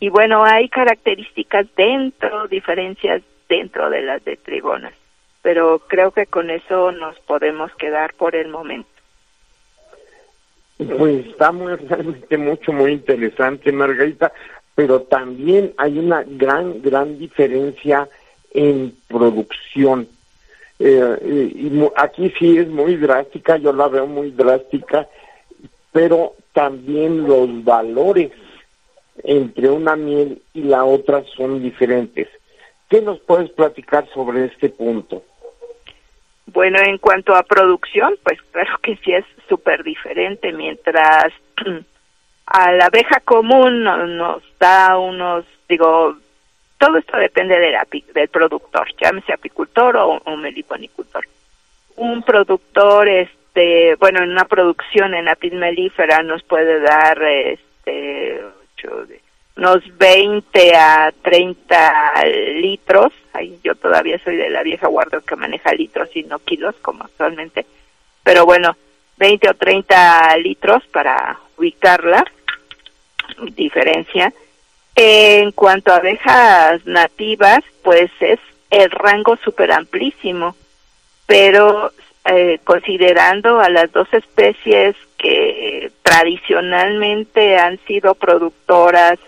Y 0.00 0.08
bueno, 0.08 0.44
hay 0.44 0.68
características 0.68 1.66
dentro, 1.76 2.48
diferencias 2.48 3.22
dentro 3.48 3.90
de 3.90 4.02
las 4.02 4.24
de 4.24 4.36
trigonas, 4.36 4.94
pero 5.42 5.80
creo 5.86 6.10
que 6.10 6.26
con 6.26 6.50
eso 6.50 6.92
nos 6.92 7.18
podemos 7.20 7.74
quedar 7.76 8.14
por 8.14 8.34
el 8.34 8.48
momento. 8.48 8.88
Pues 10.76 11.26
está 11.26 11.52
muy, 11.52 11.76
realmente 11.76 12.36
mucho, 12.36 12.72
muy 12.72 12.92
interesante, 12.92 13.70
Margarita 13.70 14.32
pero 14.74 15.02
también 15.02 15.72
hay 15.76 15.98
una 15.98 16.24
gran, 16.26 16.82
gran 16.82 17.18
diferencia 17.18 18.08
en 18.52 18.94
producción. 19.08 20.08
Eh, 20.78 21.52
y 21.54 21.88
aquí 21.96 22.32
sí 22.38 22.58
es 22.58 22.68
muy 22.68 22.96
drástica, 22.96 23.56
yo 23.56 23.72
la 23.72 23.88
veo 23.88 24.06
muy 24.06 24.30
drástica, 24.32 25.08
pero 25.92 26.34
también 26.52 27.26
los 27.26 27.64
valores 27.64 28.32
entre 29.22 29.70
una 29.70 29.94
miel 29.94 30.42
y 30.52 30.62
la 30.62 30.84
otra 30.84 31.22
son 31.36 31.62
diferentes. 31.62 32.28
¿Qué 32.88 33.00
nos 33.00 33.20
puedes 33.20 33.50
platicar 33.50 34.06
sobre 34.12 34.46
este 34.46 34.68
punto? 34.68 35.22
Bueno, 36.46 36.78
en 36.84 36.98
cuanto 36.98 37.34
a 37.34 37.42
producción, 37.42 38.16
pues 38.22 38.40
claro 38.52 38.76
que 38.82 38.96
sí 38.96 39.12
es 39.12 39.24
súper 39.48 39.82
diferente. 39.82 40.52
Mientras 40.52 41.32
a 42.46 42.72
la 42.72 42.86
abeja 42.86 43.20
común 43.20 43.84
nos 43.84 44.42
da 44.58 44.98
unos, 44.98 45.44
digo, 45.68 46.16
todo 46.78 46.98
esto 46.98 47.16
depende 47.16 47.58
del, 47.58 47.76
del 48.12 48.28
productor, 48.28 48.88
llámese 49.00 49.32
apicultor 49.32 49.96
o, 49.96 50.36
meliponicultor. 50.36 51.26
Un 51.96 52.22
productor, 52.22 53.08
este, 53.08 53.94
bueno, 53.96 54.22
en 54.22 54.30
una 54.30 54.44
producción 54.44 55.14
en 55.14 55.28
apis 55.28 55.52
melífera 55.52 56.22
nos 56.22 56.42
puede 56.42 56.80
dar, 56.80 57.22
este, 57.22 58.40
unos 59.56 59.82
20 59.98 60.74
a 60.74 61.12
30 61.22 62.24
litros. 62.56 63.12
Ahí 63.32 63.58
yo 63.62 63.74
todavía 63.74 64.18
soy 64.22 64.36
de 64.36 64.50
la 64.50 64.62
vieja 64.62 64.88
guardia 64.88 65.20
que 65.26 65.36
maneja 65.36 65.72
litros 65.72 66.08
y 66.14 66.24
no 66.24 66.38
kilos 66.40 66.74
como 66.82 67.04
actualmente. 67.04 67.64
Pero 68.22 68.44
bueno, 68.44 68.76
20 69.16 69.50
o 69.50 69.54
30 69.54 70.36
litros 70.38 70.84
para 70.88 71.38
ubicarla. 71.56 72.24
Diferencia. 73.52 74.32
En 74.96 75.50
cuanto 75.52 75.92
a 75.92 75.96
abejas 75.96 76.84
nativas, 76.86 77.60
pues 77.82 78.10
es 78.20 78.38
el 78.70 78.90
rango 78.90 79.36
súper 79.36 79.72
amplísimo, 79.72 80.54
pero 81.26 81.92
eh, 82.24 82.58
considerando 82.64 83.60
a 83.60 83.68
las 83.68 83.90
dos 83.92 84.08
especies 84.12 84.96
que 85.18 85.90
tradicionalmente 86.02 87.56
han 87.58 87.78
sido 87.86 88.14
productoras 88.14 89.18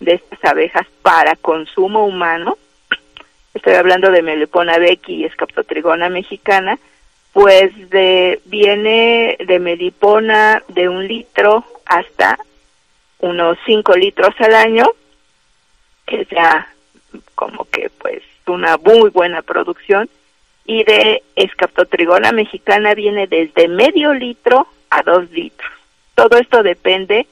de 0.00 0.14
estas 0.14 0.44
abejas 0.44 0.86
para 1.02 1.36
consumo 1.36 2.06
humano, 2.06 2.58
estoy 3.54 3.74
hablando 3.74 4.10
de 4.10 4.22
Melipona 4.22 4.78
becky 4.78 5.14
y 5.14 5.24
Escaptotrigona 5.24 6.08
mexicana, 6.08 6.78
pues 7.32 7.72
de, 7.90 8.40
viene 8.46 9.36
de 9.44 9.58
Melipona 9.58 10.62
de 10.68 10.88
un 10.88 11.06
litro 11.06 11.64
hasta 11.86 12.38
unos 13.18 13.58
cinco 13.64 13.94
litros 13.94 14.34
al 14.38 14.54
año, 14.54 14.84
que 16.06 16.22
es 16.22 16.28
ya 16.28 16.68
como 17.34 17.64
que 17.70 17.90
pues 17.98 18.22
una 18.46 18.76
muy 18.76 19.10
buena 19.10 19.42
producción, 19.42 20.08
y 20.64 20.84
de 20.84 21.22
Escaptotrigona 21.36 22.32
mexicana 22.32 22.94
viene 22.94 23.26
desde 23.26 23.68
medio 23.68 24.14
litro 24.14 24.66
a 24.90 25.02
dos 25.02 25.30
litros. 25.30 25.70
Todo 26.14 26.38
esto 26.38 26.62
depende 26.62 27.26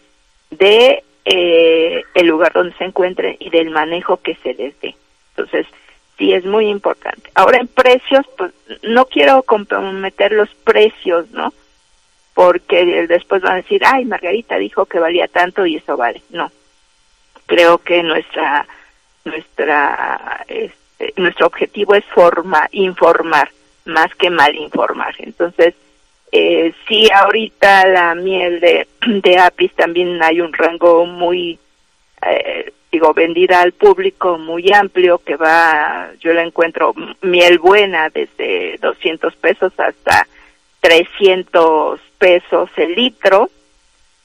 de 0.51 1.03
eh, 1.25 2.05
el 2.15 2.27
lugar 2.27 2.53
donde 2.53 2.77
se 2.77 2.85
encuentren 2.85 3.37
y 3.39 3.51
del 3.51 3.71
manejo 3.71 4.19
que 4.19 4.35
se 4.37 4.55
les 4.55 4.79
dé. 4.81 4.95
Entonces, 5.31 5.67
sí 6.19 6.33
es 6.35 6.45
muy 6.45 6.69
importante. 6.69 7.31
Ahora 7.35 7.59
en 7.59 7.69
precios, 7.69 8.27
pues 8.37 8.53
no 8.83 9.07
quiero 9.07 9.43
comprometer 9.45 10.33
los 10.33 10.51
precios, 10.57 11.31
¿no? 11.31 11.55
Porque 12.35 13.07
después 13.07 13.43
van 13.43 13.53
a 13.53 13.57
decir, 13.57 13.83
ay, 13.85 14.05
Margarita 14.05 14.59
dijo 14.59 14.87
que 14.87 14.99
valía 14.99 15.29
tanto 15.29 15.65
y 15.65 15.77
eso 15.77 15.97
vale. 15.97 16.23
No. 16.31 16.51
Creo 17.53 17.77
que 17.77 18.03
nuestra 18.03 18.67
nuestra 19.27 20.43
este, 20.49 21.13
nuestro 21.17 21.49
objetivo 21.49 21.95
es 21.95 22.05
forma, 22.07 22.67
informar 22.73 23.51
más 23.85 24.15
que 24.15 24.31
mal 24.31 24.55
informar. 24.55 25.15
Entonces, 25.19 25.75
eh, 26.31 26.73
sí, 26.89 27.11
ahorita 27.13 27.87
la 27.89 28.15
miel 28.15 28.59
de, 28.59 28.89
de 29.07 29.39
apis 29.39 29.75
también 29.75 30.23
hay 30.23 30.41
un 30.41 30.55
rango 30.55 31.05
muy, 31.05 31.59
eh, 32.27 32.73
digo, 32.91 33.13
vendida 33.13 33.61
al 33.61 33.73
público 33.73 34.39
muy 34.39 34.73
amplio 34.73 35.19
que 35.19 35.37
va, 35.37 36.11
yo 36.21 36.33
la 36.33 36.45
encuentro 36.45 36.95
miel 37.21 37.59
buena 37.59 38.09
desde 38.09 38.79
200 38.79 39.37
pesos 39.37 39.75
hasta 39.77 40.27
300 40.81 42.01
pesos 42.17 42.71
el 42.77 42.95
litro, 42.95 43.51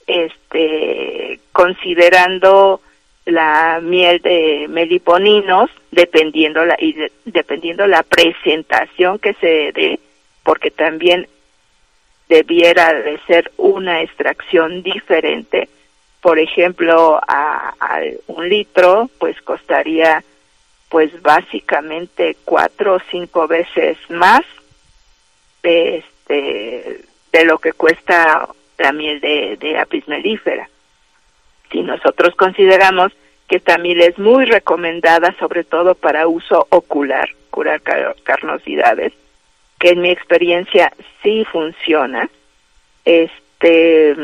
este, 0.05 1.41
considerando 1.51 2.79
la 3.27 3.81
miel 3.81 4.21
de 4.21 4.67
meliponinos, 4.69 5.69
dependiendo 5.91 6.65
la, 6.65 6.77
y 6.79 6.95
dependiendo 7.25 7.85
la 7.85 8.03
presentación 8.03 9.19
que 9.19 9.33
se 9.33 9.71
dé, 9.73 9.99
porque 10.43 10.71
también 10.71 11.27
debiera 12.29 12.93
de 12.93 13.19
ser 13.27 13.51
una 13.57 14.01
extracción 14.01 14.81
diferente. 14.81 15.67
Por 16.21 16.39
ejemplo, 16.39 17.19
a, 17.27 17.73
un 18.27 18.47
litro, 18.47 19.09
pues 19.19 19.41
costaría, 19.41 20.23
pues 20.87 21.21
básicamente 21.21 22.37
cuatro 22.45 22.95
o 22.95 23.01
cinco 23.11 23.45
veces 23.45 23.97
más 24.09 24.41
este, 25.63 27.01
de 27.33 27.45
lo 27.45 27.59
que 27.59 27.73
cuesta 27.73 28.47
la 28.77 28.93
miel 28.93 29.19
de, 29.19 29.57
de 29.57 29.77
apis 29.77 30.07
melífera. 30.07 30.69
Si 31.71 31.81
nosotros 31.81 32.35
consideramos 32.35 33.11
que 33.47 33.61
miel 33.79 34.01
es 34.01 34.17
muy 34.19 34.45
recomendada, 34.45 35.33
sobre 35.39 35.63
todo 35.63 35.95
para 35.95 36.27
uso 36.27 36.67
ocular, 36.69 37.29
curar 37.49 37.81
carnosidades, 38.23 39.13
que 39.79 39.89
en 39.89 40.01
mi 40.01 40.09
experiencia 40.09 40.91
sí 41.23 41.45
funciona, 41.45 42.29
este, 43.05 44.15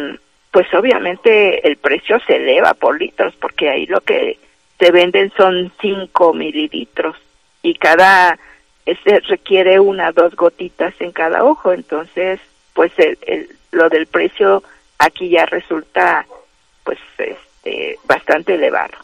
pues 0.51 0.71
obviamente 0.73 1.65
el 1.67 1.77
precio 1.77 2.19
se 2.27 2.35
eleva 2.35 2.73
por 2.73 2.99
litros, 2.99 3.33
porque 3.39 3.69
ahí 3.69 3.85
lo 3.85 4.01
que 4.01 4.37
se 4.79 4.91
venden 4.91 5.31
son 5.37 5.71
5 5.79 6.33
mililitros 6.33 7.15
y 7.61 7.75
cada, 7.75 8.37
este 8.85 9.21
requiere 9.21 9.79
una, 9.79 10.11
dos 10.11 10.35
gotitas 10.35 10.93
en 10.99 11.11
cada 11.11 11.45
ojo, 11.45 11.71
entonces, 11.71 12.41
pues 12.73 12.91
el, 12.97 13.47
lo 13.71 13.87
del 13.89 14.07
precio 14.07 14.63
aquí 14.99 15.29
ya 15.29 15.45
resulta 15.45 16.25
pues 16.83 16.99
este, 17.17 17.97
bastante 18.05 18.55
elevado. 18.55 18.97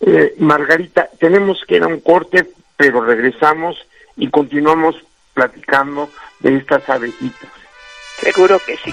Eh, 0.00 0.34
Margarita, 0.38 1.08
tenemos 1.18 1.62
que 1.66 1.76
ir 1.76 1.82
a 1.82 1.88
un 1.88 2.00
corte, 2.00 2.46
pero 2.76 3.04
regresamos 3.04 3.76
y 4.16 4.28
continuamos 4.30 4.96
platicando 5.34 6.10
de 6.40 6.56
estas 6.56 6.88
abejitas. 6.88 7.50
Seguro 8.20 8.60
que 8.64 8.76
sí. 8.76 8.92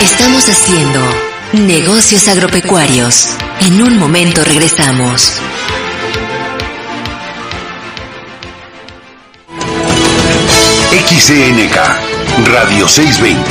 Estamos 0.00 0.48
haciendo 0.48 1.00
negocios 1.52 2.28
agropecuarios. 2.28 3.36
En 3.60 3.82
un 3.82 3.98
momento 3.98 4.44
regresamos. 4.44 5.40
XCNK, 11.18 11.76
Radio 12.46 12.86
620. 12.86 13.50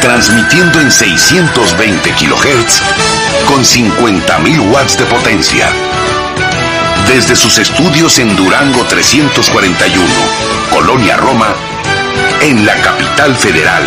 Transmitiendo 0.00 0.80
en 0.80 0.88
620 0.88 2.10
kHz 2.12 2.80
con 3.48 3.64
50.000 3.64 4.70
watts 4.70 4.96
de 4.96 5.04
potencia. 5.06 5.66
Desde 7.08 7.34
sus 7.34 7.58
estudios 7.58 8.20
en 8.20 8.36
Durango 8.36 8.84
341, 8.84 10.04
Colonia 10.70 11.16
Roma, 11.16 11.56
en 12.40 12.64
la 12.64 12.76
capital 12.76 13.34
federal 13.34 13.82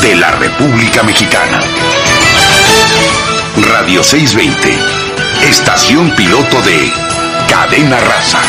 de 0.00 0.16
la 0.16 0.32
República 0.32 1.04
Mexicana. 1.04 1.60
Radio 3.76 4.02
620, 4.02 4.76
estación 5.48 6.10
piloto 6.16 6.60
de 6.62 6.92
Cadena 7.48 8.00
Raza. 8.00 8.40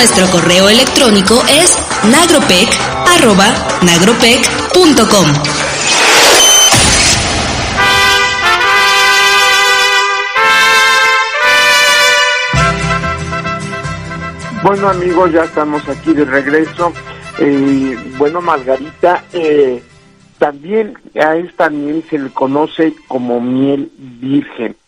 Nuestro 0.00 0.30
correo 0.30 0.70
electrónico 0.70 1.42
es 1.50 1.76
nagropec.com. 2.10 2.86
Bueno 14.62 14.88
amigos, 14.88 15.32
ya 15.32 15.44
estamos 15.44 15.86
aquí 15.86 16.14
de 16.14 16.24
regreso. 16.24 16.94
Eh, 17.38 17.98
bueno, 18.16 18.40
Margarita, 18.40 19.24
eh, 19.34 19.82
también 20.38 20.94
a 21.14 21.36
esta 21.36 21.68
miel 21.68 22.02
se 22.08 22.18
le 22.18 22.30
conoce 22.30 22.94
como 23.06 23.38
miel 23.38 23.92
virgen. 23.98 24.79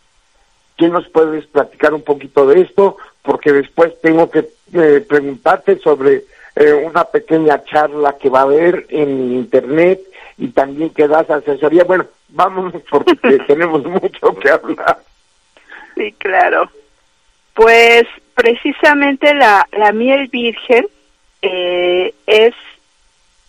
¿Qué 0.82 0.88
nos 0.88 1.08
puedes 1.10 1.46
platicar 1.46 1.94
un 1.94 2.02
poquito 2.02 2.44
de 2.44 2.62
esto? 2.62 2.96
Porque 3.22 3.52
después 3.52 3.92
tengo 4.00 4.28
que 4.28 4.48
eh, 4.72 5.06
preguntarte 5.08 5.78
sobre 5.78 6.24
eh, 6.56 6.72
una 6.72 7.04
pequeña 7.04 7.62
charla 7.62 8.16
que 8.18 8.28
va 8.28 8.40
a 8.40 8.42
haber 8.42 8.86
en 8.88 9.32
internet 9.32 10.00
y 10.38 10.48
también 10.48 10.90
que 10.90 11.06
das 11.06 11.30
asesoría. 11.30 11.84
Bueno, 11.84 12.06
vámonos 12.30 12.82
porque 12.90 13.14
tenemos 13.46 13.84
mucho 13.84 14.34
que 14.34 14.50
hablar. 14.50 14.98
Sí, 15.94 16.12
claro. 16.18 16.68
Pues 17.54 18.02
precisamente 18.34 19.34
la, 19.34 19.68
la 19.70 19.92
miel 19.92 20.26
virgen 20.32 20.88
eh, 21.42 22.12
es 22.26 22.54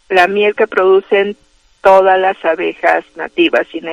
la 0.07 0.27
miel 0.27 0.53
que 0.53 0.67
producen 0.67 1.35
todas 1.81 2.19
las 2.19 2.37
abejas 2.45 3.03
nativas 3.15 3.65
sin 3.71 3.89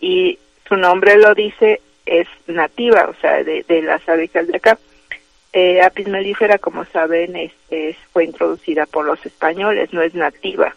y 0.00 0.38
su 0.68 0.76
nombre 0.76 1.16
lo 1.16 1.34
dice 1.34 1.80
es 2.06 2.28
nativa, 2.46 3.08
o 3.08 3.14
sea, 3.20 3.42
de, 3.44 3.64
de 3.68 3.82
las 3.82 4.06
abejas 4.08 4.46
de 4.46 4.56
acá. 4.56 4.78
Eh, 5.52 5.80
apis 5.82 6.06
mellifera, 6.08 6.58
como 6.58 6.84
saben, 6.84 7.34
este, 7.36 7.96
fue 8.12 8.24
introducida 8.24 8.86
por 8.86 9.04
los 9.04 9.24
españoles, 9.26 9.92
no 9.92 10.02
es 10.02 10.14
nativa. 10.14 10.74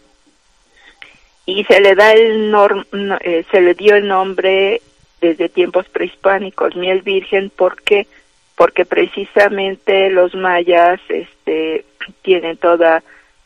y 1.46 1.64
se 1.66 1.82
le 1.82 1.96
da 1.96 2.14
el 2.14 2.50
norm, 2.52 2.86
eh, 3.22 3.44
se 3.52 3.62
le 3.62 3.74
dio 3.74 3.96
el 3.96 4.08
nombre 4.08 4.82
desde 5.22 5.50
tiempos 5.50 5.88
prehispánicos 5.90 6.76
miel 6.76 7.02
virgen 7.02 7.52
porque 7.56 8.08
porque 8.56 8.86
precisamente 8.86 10.10
los 10.10 10.36
mayas 10.36 11.00
este 11.10 11.86
tienen 12.22 12.58
toda 12.58 13.04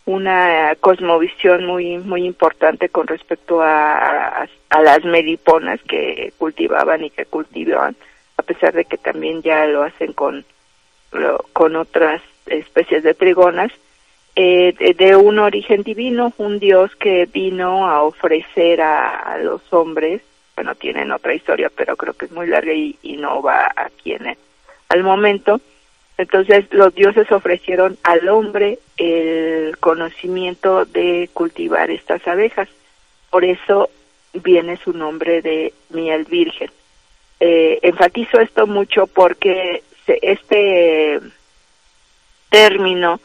una 0.07 0.73
cosmovisión 0.79 1.65
muy 1.65 1.97
muy 1.97 2.23
importante 2.23 2.87
con 2.87 3.07
respecto 3.07 3.61
a, 3.61 4.47
a, 4.69 4.81
las 4.81 5.03
meliponas 5.03 5.81
que 5.83 6.31
cultivaban 6.37 7.03
y 7.03 7.09
que 7.09 7.25
cultivaban 7.25 7.93
a 8.37 8.41
pesar 8.41 8.73
de 8.73 8.85
que 8.85 8.97
también 8.97 9.41
ya 9.41 9.67
lo 9.67 9.83
hacen 9.83 10.13
con 10.13 10.45
con 11.51 11.75
otras 11.75 12.21
especies 12.45 13.03
de 13.03 13.15
trigonas 13.15 13.69
eh, 14.37 14.95
de, 14.97 15.15
un 15.17 15.39
origen 15.39 15.83
divino 15.83 16.31
un 16.37 16.57
dios 16.57 16.95
que 16.95 17.25
vino 17.25 17.89
a 17.89 18.03
ofrecer 18.03 18.81
a, 18.81 19.37
los 19.39 19.61
hombres. 19.73 20.21
Bueno 20.55 20.73
tienen 20.75 21.11
otra 21.11 21.33
historia 21.33 21.69
pero 21.75 21.97
creo 21.97 22.13
que 22.13 22.25
es 22.25 22.31
muy 22.31 22.47
larga 22.47 22.71
y, 22.71 22.97
y 23.01 23.17
no 23.17 23.41
va 23.41 23.73
aquí 23.75 24.13
en 24.13 24.27
el, 24.27 24.37
al 24.87 25.03
momento 25.03 25.59
entonces 26.17 26.65
los 26.71 26.93
dioses 26.95 27.31
ofrecieron 27.31 27.97
al 28.03 28.27
hombre 28.29 28.79
el 28.97 29.77
conocimiento 29.77 30.85
de 30.85 31.29
cultivar 31.33 31.91
estas 31.91 32.27
abejas. 32.27 32.67
Por 33.29 33.45
eso 33.45 33.89
viene 34.33 34.77
su 34.77 34.93
nombre 34.93 35.41
de 35.43 35.73
miel 35.89 36.25
virgen. 36.25 36.71
Eh, 37.39 37.77
enfatizo 37.83 38.39
esto 38.39 38.65
mucho 38.65 39.05
porque 39.05 39.83
este 40.07 41.19
término 42.49 43.19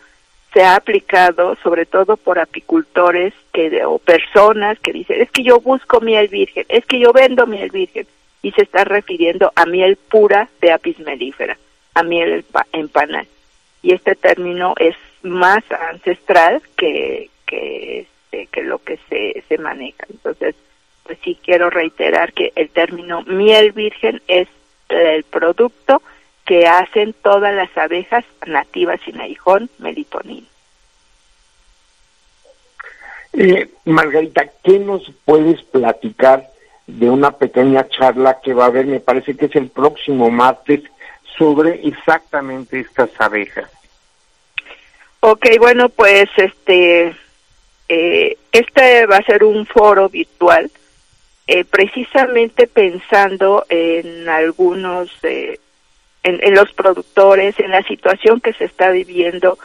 se 0.52 0.62
ha 0.62 0.76
aplicado 0.76 1.56
sobre 1.62 1.86
todo 1.86 2.18
por 2.18 2.38
apicultores 2.38 3.32
que 3.54 3.84
o 3.86 3.98
personas 3.98 4.78
que 4.80 4.92
dicen 4.92 5.22
es 5.22 5.30
que 5.30 5.44
yo 5.44 5.60
busco 5.60 6.00
miel 6.00 6.28
virgen, 6.28 6.66
es 6.68 6.84
que 6.84 6.98
yo 6.98 7.12
vendo 7.14 7.46
miel 7.46 7.70
virgen 7.70 8.06
y 8.42 8.50
se 8.50 8.62
está 8.62 8.84
refiriendo 8.84 9.50
a 9.54 9.64
miel 9.64 9.96
pura 9.96 10.50
de 10.60 10.72
apis 10.72 10.98
mellifera 10.98 11.56
a 11.94 12.02
miel 12.02 12.44
en 12.72 12.88
panal. 12.88 13.26
Y 13.82 13.92
este 13.92 14.14
término 14.14 14.74
es 14.78 14.96
más 15.22 15.62
ancestral 15.90 16.62
que, 16.76 17.30
que, 17.46 18.00
este, 18.00 18.46
que 18.46 18.62
lo 18.62 18.78
que 18.78 18.98
se, 19.08 19.44
se 19.48 19.58
maneja. 19.58 20.04
Entonces, 20.08 20.54
pues 21.04 21.18
sí 21.22 21.38
quiero 21.42 21.70
reiterar 21.70 22.32
que 22.32 22.52
el 22.54 22.70
término 22.70 23.22
miel 23.22 23.72
virgen 23.72 24.22
es 24.28 24.48
el 24.88 25.24
producto 25.24 26.02
que 26.44 26.66
hacen 26.66 27.14
todas 27.22 27.54
las 27.54 27.76
abejas 27.76 28.24
nativas 28.46 29.00
sin 29.04 29.20
aguijón 29.20 29.70
meliponino. 29.78 30.46
Eh, 33.32 33.70
Margarita, 33.84 34.50
¿qué 34.62 34.78
nos 34.78 35.10
puedes 35.24 35.62
platicar 35.62 36.50
de 36.86 37.08
una 37.08 37.32
pequeña 37.32 37.88
charla 37.88 38.40
que 38.42 38.52
va 38.52 38.64
a 38.64 38.68
haber? 38.68 38.86
Me 38.86 39.00
parece 39.00 39.34
que 39.34 39.46
es 39.46 39.56
el 39.56 39.68
próximo 39.68 40.30
martes 40.30 40.82
sobre 41.36 41.86
exactamente 41.86 42.80
estas 42.80 43.10
abejas. 43.18 43.70
Ok, 45.20 45.46
bueno, 45.58 45.88
pues 45.88 46.28
este, 46.36 47.14
eh, 47.88 48.36
este 48.50 49.06
va 49.06 49.18
a 49.18 49.24
ser 49.24 49.44
un 49.44 49.66
foro 49.66 50.08
virtual, 50.08 50.70
eh, 51.46 51.64
precisamente 51.64 52.66
pensando 52.66 53.64
en 53.68 54.28
algunos, 54.28 55.10
eh, 55.22 55.60
en, 56.24 56.54
los 56.54 56.72
productores, 56.72 57.58
en 57.60 57.70
la 57.70 57.82
situación 57.82 58.40
que 58.40 58.52
se 58.52 58.64
está 58.64 58.90
viviendo 58.90 59.58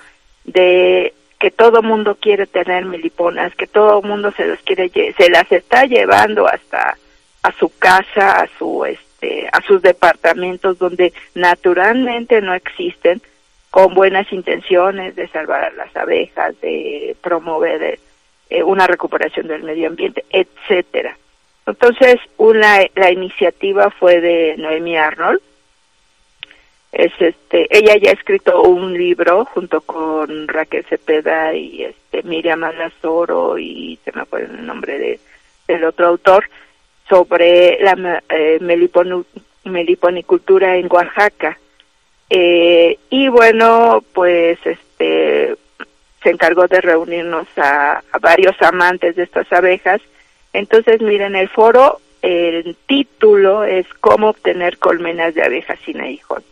de 0.44 1.14
que 1.40 1.52
todo 1.52 1.84
mundo 1.84 2.18
quiere 2.20 2.48
tener 2.48 2.86
meliponas, 2.86 3.56
que 3.56 3.68
todo 3.68 4.02
mundo 4.02 4.32
se 4.32 4.46
los 4.46 4.60
quiere, 4.60 4.92
se 5.18 5.30
las 5.30 5.52
está 5.52 5.86
llevando 5.86 6.48
hasta 6.48 6.98
a 7.44 7.52
su 7.54 7.70
casa, 7.78 8.42
a 8.42 8.48
su 8.58 8.86
este, 8.86 9.07
este, 9.28 9.50
a 9.52 9.62
sus 9.62 9.82
departamentos 9.82 10.78
donde 10.78 11.13
naturalmente 11.36 12.42
no 12.42 12.54
existen 12.54 13.22
con 13.70 13.94
buenas 13.94 14.32
intenciones 14.32 15.16
de 15.16 15.28
salvar 15.28 15.66
a 15.66 15.72
las 15.72 15.96
abejas, 15.96 16.60
de 16.62 17.16
promover 17.22 18.00
eh, 18.50 18.63
una 18.63 18.88
recuperación 18.88 19.48
del 19.48 19.63
medio 19.63 19.88
ambiente, 19.88 20.24
etcétera. 20.30 21.18
Entonces, 21.66 22.20
una 22.38 22.80
la 22.96 23.12
iniciativa 23.12 23.90
fue 23.92 24.22
de 24.22 24.56
Noemi 24.58 24.96
Arnold. 24.96 25.42
Es 26.94 27.12
este, 27.20 27.68
ella 27.70 27.98
ya 27.98 28.12
ha 28.12 28.13
escrito 28.13 28.62
un 28.62 28.94
libro 28.94 29.46
junto 29.46 29.82
con 29.82 30.48
Raquel 30.48 30.86
Cepeda 30.86 31.54
y 31.54 31.84
este 31.84 32.24
Miriam 32.24 32.63
Alazoro 32.63 33.58
y 33.58 34.00
se 34.06 34.12
me 34.13 34.22
acuerda 34.22 34.58
el 34.58 34.66
nombre 34.66 34.98
de, 34.98 35.20
del 35.68 35.84
otro 35.84 36.08
autor 36.08 36.46
sobre 37.10 37.80
la 37.82 38.22
eh, 38.30 38.60
meliponicultura 39.63 40.76
en 40.76 40.88
Oaxaca. 40.91 41.58
Eh, 42.30 42.98
y 43.10 43.28
bueno, 43.30 44.04
pues 44.13 44.60
este 44.65 45.56
se 46.24 46.30
encargó 46.30 46.67
de 46.67 46.82
reunirnos 46.82 47.48
a, 47.58 48.02
varios 48.20 48.62
amantes 48.62 49.15
de 49.15 49.24
estas 49.24 49.52
abejas. 49.54 50.02
Entonces, 50.52 51.02
miren, 51.02 51.36
el 51.36 51.48
foro, 51.48 52.02
el 52.22 52.76
título 52.88 53.63
es 53.63 53.86
Cómo 54.02 54.30
obtener 54.30 54.78
colmenas 54.78 55.36
de 55.36 55.43
abejas 55.43 55.80
sin 55.86 56.02
aguijón. 56.02 56.43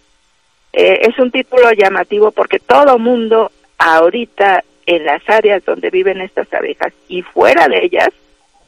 Eh, 0.71 0.99
es 1.09 1.17
un 1.19 1.31
título 1.31 1.71
llamativo 1.71 2.31
porque 2.31 2.59
todo 2.59 2.99
mundo 2.99 3.51
ahorita 3.77 4.63
en 4.85 5.05
las 5.05 5.27
áreas 5.29 5.65
donde 5.65 5.89
viven 5.89 6.21
estas 6.21 6.53
abejas 6.53 6.93
y 7.07 7.21
fuera 7.23 7.67
de 7.67 7.83
ellas 7.83 8.09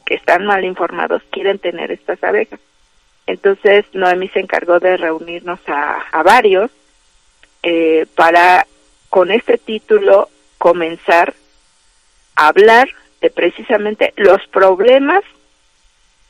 que 0.08 0.14
están 0.14 0.46
mal 0.46 0.64
informados 0.64 1.22
quieren 1.30 1.58
tener 1.58 1.92
estas 1.92 2.24
abejas. 2.24 2.58
Entonces 3.26 3.84
Noemi 3.92 4.28
se 4.28 4.40
encargó 4.40 4.80
de 4.80 4.96
reunirnos 4.96 5.60
a, 5.66 6.22
varios 6.22 6.70
eh, 7.62 8.06
para 8.14 8.66
con 9.10 9.30
este 9.30 9.58
título 9.58 10.30
comenzar 10.56 11.34
a 12.36 12.48
hablar 12.48 12.88
de 13.20 13.28
precisamente 13.28 14.14
los 14.16 14.46
problemas 14.46 15.22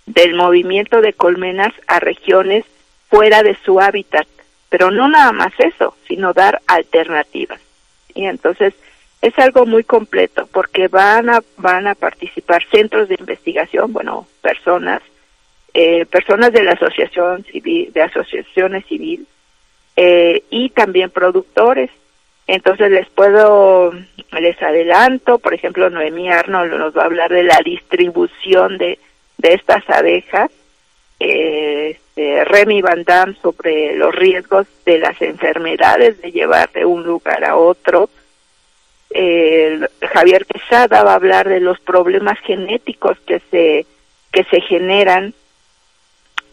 del 0.06 0.34
movimiento 0.34 1.00
de 1.00 1.12
colmenas 1.12 1.72
a 1.86 2.00
regiones 2.00 2.64
fuera 3.08 3.44
de 3.44 3.56
su 3.64 3.80
hábitat, 3.80 4.26
pero 4.70 4.90
no 4.90 5.06
nada 5.06 5.30
más 5.30 5.52
eso, 5.58 5.96
sino 6.08 6.32
dar 6.32 6.60
alternativas. 6.66 7.60
Y 8.12 8.24
entonces 8.26 8.74
es 9.20 9.38
algo 9.38 9.66
muy 9.66 9.84
completo 9.84 10.48
porque 10.52 10.88
van 10.88 11.28
a 11.30 11.42
van 11.56 11.86
a 11.86 11.94
participar 11.94 12.64
centros 12.70 13.08
de 13.08 13.16
investigación, 13.18 13.92
bueno, 13.92 14.26
personas, 14.40 15.02
eh, 15.74 16.06
personas 16.06 16.52
de 16.52 16.62
la 16.62 16.72
asociación 16.72 17.44
civil, 17.44 17.92
de 17.92 18.02
asociaciones 18.02 18.86
civil 18.86 19.26
eh, 19.96 20.42
y 20.50 20.70
también 20.70 21.10
productores. 21.10 21.90
Entonces 22.46 22.90
les 22.90 23.08
puedo, 23.10 23.92
les 24.40 24.62
adelanto, 24.62 25.38
por 25.38 25.52
ejemplo, 25.52 25.90
Noemí 25.90 26.30
Arnold 26.30 26.74
nos 26.74 26.96
va 26.96 27.02
a 27.02 27.06
hablar 27.06 27.30
de 27.30 27.42
la 27.42 27.60
distribución 27.62 28.78
de, 28.78 28.98
de 29.36 29.54
estas 29.54 29.88
abejas, 29.90 30.50
eh, 31.20 31.98
este, 32.18 32.44
Remy 32.44 32.82
Van 32.82 33.04
Damme 33.04 33.36
sobre 33.40 33.94
los 33.94 34.12
riesgos 34.12 34.66
de 34.84 34.98
las 34.98 35.22
enfermedades 35.22 36.20
de 36.20 36.32
llevar 36.32 36.70
de 36.72 36.84
un 36.84 37.04
lugar 37.04 37.44
a 37.44 37.56
otro, 37.56 38.10
Javier 39.10 40.46
Quesada 40.46 41.02
va 41.02 41.12
a 41.12 41.16
hablar 41.16 41.48
de 41.48 41.60
los 41.60 41.80
problemas 41.80 42.38
genéticos 42.40 43.18
que 43.26 43.40
se 43.50 43.86
que 44.30 44.44
se 44.44 44.60
generan 44.60 45.34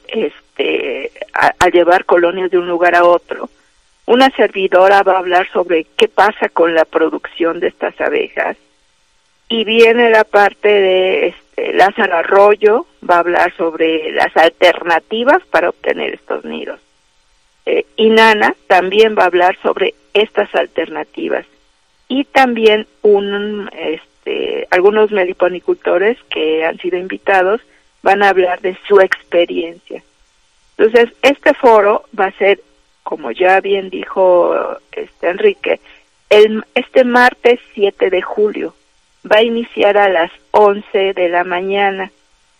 este 0.07 1.11
al 1.33 1.71
llevar 1.71 2.05
colonias 2.05 2.51
de 2.51 2.57
un 2.57 2.67
lugar 2.67 2.95
a 2.95 3.03
otro. 3.03 3.49
Una 4.05 4.29
servidora 4.29 5.03
va 5.03 5.13
a 5.13 5.19
hablar 5.19 5.49
sobre 5.51 5.85
qué 5.97 6.07
pasa 6.07 6.47
con 6.49 6.73
la 6.73 6.85
producción 6.85 7.59
de 7.59 7.67
estas 7.67 7.99
abejas 7.99 8.55
y 9.49 9.63
viene 9.63 10.09
la 10.09 10.23
parte 10.23 10.69
de 10.69 11.27
este, 11.27 11.73
Lázaro 11.73 12.17
Arroyo 12.17 12.85
va 13.07 13.15
a 13.15 13.19
hablar 13.19 13.53
sobre 13.57 14.11
las 14.11 14.35
alternativas 14.37 15.41
para 15.49 15.69
obtener 15.69 16.13
estos 16.13 16.45
nidos. 16.45 16.79
Eh, 17.65 17.85
y 17.95 18.09
Nana 18.09 18.55
también 18.67 19.15
va 19.17 19.23
a 19.23 19.27
hablar 19.27 19.57
sobre 19.61 19.95
estas 20.13 20.53
alternativas 20.53 21.45
y 22.07 22.25
también 22.25 22.87
un, 23.01 23.69
este, 23.73 24.67
algunos 24.71 25.11
meliponicultores 25.11 26.17
que 26.29 26.65
han 26.65 26.77
sido 26.79 26.97
invitados 26.97 27.61
van 28.03 28.21
a 28.21 28.29
hablar 28.29 28.61
de 28.61 28.77
su 28.87 28.99
experiencia. 28.99 30.03
Entonces, 30.77 31.15
este 31.21 31.53
foro 31.53 32.03
va 32.17 32.25
a 32.25 32.37
ser, 32.37 32.61
como 33.03 33.31
ya 33.31 33.59
bien 33.61 33.89
dijo 33.89 34.55
este 34.91 35.29
Enrique, 35.29 35.79
el, 36.29 36.63
este 36.75 37.03
martes 37.03 37.59
7 37.73 38.09
de 38.09 38.21
julio. 38.21 38.75
Va 39.29 39.37
a 39.37 39.43
iniciar 39.43 39.97
a 39.97 40.09
las 40.09 40.31
11 40.51 41.13
de 41.13 41.29
la 41.29 41.43
mañana 41.43 42.11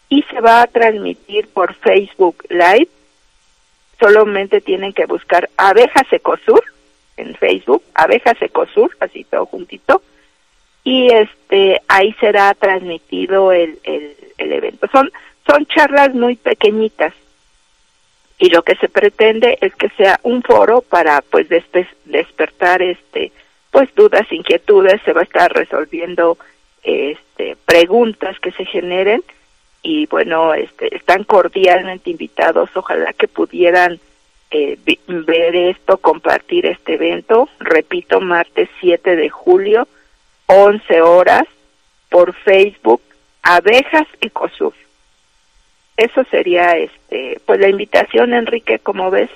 y 0.10 0.24
se 0.24 0.40
va 0.40 0.64
a 0.64 0.68
transmitir 0.68 1.48
por 1.50 1.76
Facebook 1.76 2.44
Live. 2.50 2.90
Solamente 4.00 4.62
tienen 4.62 4.94
que 4.94 5.06
buscar 5.06 5.50
Abejas 5.58 6.12
Ecosur 6.12 6.64
en 7.18 7.36
Facebook, 7.36 7.84
Abejas 7.94 8.42
Ecosur, 8.42 8.96
así 9.00 9.24
todo 9.24 9.46
juntito, 9.46 10.02
y 10.84 11.12
este 11.12 11.82
ahí 11.88 12.14
será 12.20 12.54
transmitido 12.54 13.52
el, 13.52 13.80
el, 13.84 14.16
el 14.38 14.52
evento. 14.52 14.88
Son, 14.92 15.12
son 15.48 15.66
charlas 15.66 16.14
muy 16.14 16.36
pequeñitas. 16.36 17.14
Y 18.38 18.50
lo 18.50 18.64
que 18.64 18.76
se 18.76 18.90
pretende 18.90 19.58
es 19.62 19.74
que 19.76 19.90
sea 19.98 20.20
un 20.24 20.44
foro 20.44 20.82
para 20.82 21.22
pues 21.22 21.48
despertar 22.04 22.82
este 22.82 23.32
pues 23.72 23.94
dudas, 23.96 24.30
inquietudes, 24.32 25.02
se 25.04 25.14
va 25.14 25.22
a 25.22 25.24
estar 25.26 25.52
resolviendo 25.54 26.38
este 26.84 27.56
preguntas 27.66 28.38
que 28.40 28.52
se 28.52 28.66
generen. 28.66 29.24
Y 29.82 30.06
bueno, 30.08 30.54
este 30.54 30.96
están 30.96 31.24
cordialmente 31.24 32.10
invitados, 32.10 32.70
ojalá 32.76 33.14
que 33.14 33.28
pudieran 33.28 34.00
eh, 34.56 34.98
ver 35.08 35.56
esto, 35.56 35.98
compartir 35.98 36.66
este 36.66 36.94
evento, 36.94 37.50
repito, 37.60 38.22
martes 38.22 38.70
7 38.80 39.16
de 39.16 39.30
julio, 39.30 39.88
11 40.48 41.02
horas, 41.02 41.44
por 42.10 42.34
Facebook, 42.34 43.02
Abejas 43.42 44.08
Ecosur. 44.22 44.74
Eso 45.98 46.24
sería, 46.32 46.78
este, 46.78 47.40
pues 47.46 47.60
la 47.60 47.70
invitación, 47.70 48.34
Enrique, 48.34 48.80
como 48.80 49.12
ves. 49.12 49.30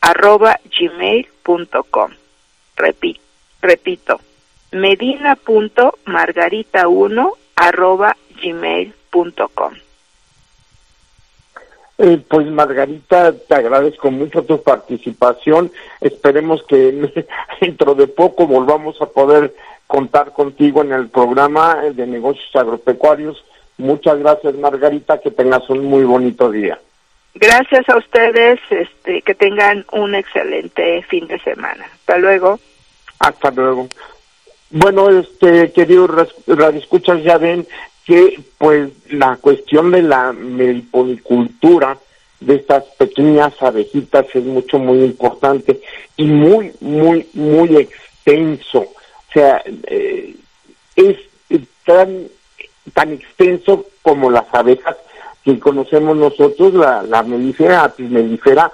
arroba 0.00 0.58
gmail.com. 0.78 2.10
Repito, 2.76 3.20
repito, 3.60 4.20
medina.margarita1 4.72 7.32
arroba 7.56 8.16
gmail.com. 8.42 9.74
Eh, 11.98 12.22
pues 12.28 12.46
Margarita, 12.46 13.32
te 13.32 13.54
agradezco 13.56 14.10
mucho 14.12 14.44
tu 14.44 14.62
participación. 14.62 15.72
Esperemos 16.00 16.62
que 16.68 17.26
dentro 17.60 17.94
de 17.96 18.06
poco 18.06 18.46
volvamos 18.46 19.00
a 19.02 19.06
poder 19.06 19.52
contar 19.88 20.32
contigo 20.32 20.82
en 20.82 20.92
el 20.92 21.08
programa 21.08 21.82
de 21.92 22.06
negocios 22.06 22.54
agropecuarios. 22.54 23.44
Muchas 23.78 24.18
gracias 24.18 24.54
Margarita, 24.54 25.20
que 25.20 25.32
tengas 25.32 25.68
un 25.70 25.84
muy 25.86 26.04
bonito 26.04 26.50
día. 26.50 26.78
Gracias 27.34 27.88
a 27.88 27.96
ustedes, 27.96 28.60
este, 28.70 29.22
que 29.22 29.34
tengan 29.34 29.84
un 29.92 30.14
excelente 30.14 31.02
fin 31.02 31.26
de 31.26 31.38
semana. 31.40 31.84
Hasta 31.84 32.18
luego. 32.18 32.60
Hasta 33.18 33.50
luego. 33.50 33.88
Bueno, 34.70 35.08
este, 35.08 35.72
queridos 35.72 36.34
radioescuchas, 36.46 37.22
ya 37.22 37.38
ven 37.38 37.66
que 38.08 38.40
pues 38.56 38.90
la 39.10 39.36
cuestión 39.36 39.90
de 39.90 40.00
la 40.00 40.32
meliponicultura 40.32 41.98
de 42.40 42.54
estas 42.54 42.84
pequeñas 42.96 43.52
abejitas 43.60 44.24
es 44.32 44.44
mucho, 44.44 44.78
muy 44.78 45.00
importante 45.00 45.82
y 46.16 46.24
muy, 46.24 46.72
muy, 46.80 47.28
muy 47.34 47.76
extenso. 47.76 48.78
O 48.78 49.32
sea, 49.34 49.62
eh, 49.88 50.34
es 50.96 51.18
tan, 51.84 52.28
tan 52.94 53.12
extenso 53.12 53.84
como 54.00 54.30
las 54.30 54.46
abejas 54.54 54.96
que 55.44 55.58
conocemos 55.58 56.16
nosotros, 56.16 56.72
la, 56.72 57.02
la 57.02 57.22
melífera, 57.22 57.84
apis 57.84 58.08
melífera, 58.08 58.72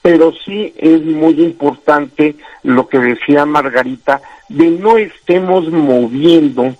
pero 0.00 0.32
sí 0.44 0.72
es 0.76 1.02
muy 1.02 1.42
importante 1.42 2.36
lo 2.62 2.86
que 2.86 3.00
decía 3.00 3.46
Margarita, 3.46 4.22
de 4.48 4.70
no 4.70 4.96
estemos 4.96 5.68
moviendo 5.70 6.76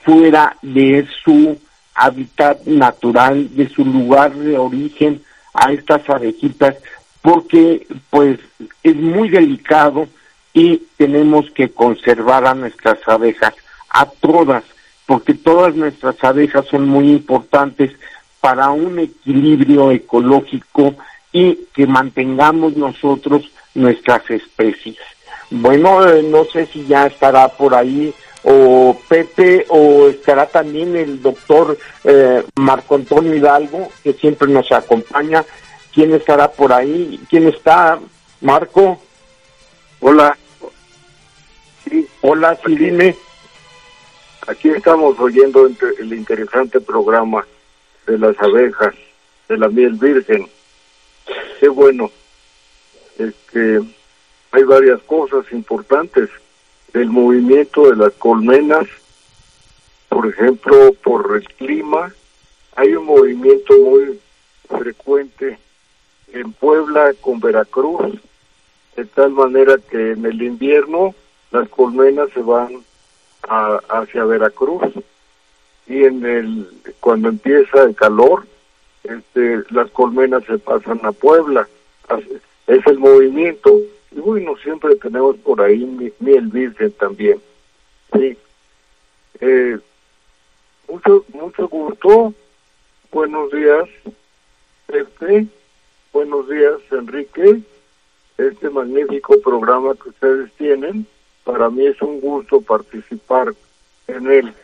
fuera 0.00 0.56
de 0.62 1.06
su 1.24 1.58
hábitat 1.94 2.64
natural, 2.64 3.54
de 3.54 3.68
su 3.68 3.84
lugar 3.84 4.34
de 4.34 4.56
origen 4.56 5.22
a 5.52 5.72
estas 5.72 6.08
abejitas, 6.08 6.76
porque 7.22 7.86
pues 8.10 8.38
es 8.82 8.96
muy 8.96 9.28
delicado 9.28 10.08
y 10.52 10.82
tenemos 10.96 11.50
que 11.50 11.70
conservar 11.70 12.46
a 12.46 12.54
nuestras 12.54 12.98
abejas, 13.06 13.54
a 13.90 14.06
todas, 14.06 14.64
porque 15.06 15.34
todas 15.34 15.74
nuestras 15.74 16.22
abejas 16.22 16.66
son 16.66 16.88
muy 16.88 17.10
importantes 17.10 17.92
para 18.40 18.70
un 18.70 18.98
equilibrio 18.98 19.90
ecológico 19.90 20.94
y 21.32 21.66
que 21.74 21.86
mantengamos 21.86 22.76
nosotros 22.76 23.50
nuestras 23.74 24.30
especies. 24.30 24.96
Bueno, 25.50 26.06
eh, 26.06 26.22
no 26.22 26.44
sé 26.44 26.66
si 26.66 26.86
ya 26.86 27.06
estará 27.06 27.48
por 27.48 27.74
ahí 27.74 28.12
o 28.44 28.96
Pepe 29.08 29.66
o 29.68 30.08
estará 30.08 30.46
también 30.46 30.96
el 30.96 31.20
doctor 31.20 31.76
eh, 32.04 32.44
Marco 32.56 32.94
Antonio 32.94 33.34
Hidalgo, 33.34 33.90
que 34.02 34.12
siempre 34.12 34.48
nos 34.48 34.70
acompaña. 34.72 35.44
¿Quién 35.92 36.14
estará 36.14 36.50
por 36.50 36.72
ahí? 36.72 37.20
¿Quién 37.28 37.48
está? 37.48 37.98
Marco. 38.40 39.00
Hola. 40.00 40.36
Sí. 41.84 42.06
Hola, 42.20 42.58
sí, 42.64 42.76
dime. 42.76 43.16
Aquí 44.46 44.68
estamos 44.70 45.18
oyendo 45.18 45.66
el 45.66 46.12
interesante 46.12 46.80
programa 46.80 47.44
de 48.06 48.18
las 48.18 48.40
abejas, 48.40 48.94
de 49.48 49.58
la 49.58 49.68
miel 49.68 49.92
virgen. 49.92 50.48
Qué 51.60 51.68
bueno. 51.68 52.10
Este, 53.18 53.80
hay 54.52 54.62
varias 54.62 55.02
cosas 55.02 55.44
importantes. 55.52 56.30
El 56.92 57.10
movimiento 57.10 57.90
de 57.90 57.96
las 57.96 58.12
colmenas, 58.14 58.86
por 60.08 60.26
ejemplo, 60.26 60.92
por 61.02 61.36
el 61.36 61.44
clima, 61.54 62.12
hay 62.76 62.94
un 62.94 63.06
movimiento 63.06 63.74
muy 63.78 64.20
frecuente 64.68 65.58
en 66.32 66.52
Puebla 66.52 67.12
con 67.20 67.40
Veracruz, 67.40 68.18
de 68.96 69.04
tal 69.04 69.30
manera 69.30 69.76
que 69.90 70.12
en 70.12 70.24
el 70.24 70.42
invierno 70.42 71.14
las 71.50 71.68
colmenas 71.68 72.30
se 72.34 72.40
van 72.40 72.84
hacia 73.88 74.24
Veracruz 74.24 74.92
y 75.86 76.04
en 76.04 76.24
el 76.24 76.68
cuando 77.00 77.28
empieza 77.28 77.82
el 77.82 77.94
calor 77.94 78.44
este 79.04 79.62
las 79.70 79.90
colmenas 79.90 80.44
se 80.44 80.58
pasan 80.58 81.00
a 81.02 81.12
Puebla. 81.12 81.68
Es 82.66 82.86
el 82.86 82.98
movimiento 82.98 83.80
y 84.10 84.20
bueno 84.20 84.56
siempre 84.56 84.96
tenemos 84.96 85.36
por 85.38 85.60
ahí 85.60 85.84
miel 86.18 86.46
virgen 86.48 86.92
también. 86.92 87.40
Sí. 88.12 88.36
Eh, 89.40 89.78
mucho 90.88 91.24
mucho 91.32 91.68
gusto. 91.68 92.34
Buenos 93.12 93.50
días 93.52 93.88
este 94.88 95.46
buenos 96.12 96.48
días 96.48 96.80
Enrique. 96.90 97.60
Este 98.38 98.70
magnífico 98.70 99.40
programa 99.40 99.94
que 99.94 100.10
ustedes 100.10 100.52
tienen 100.52 101.06
para 101.44 101.70
mí 101.70 101.86
es 101.86 102.00
un 102.02 102.20
gusto 102.20 102.60
participar 102.60 103.54
en 104.06 104.30
él. 104.30 104.54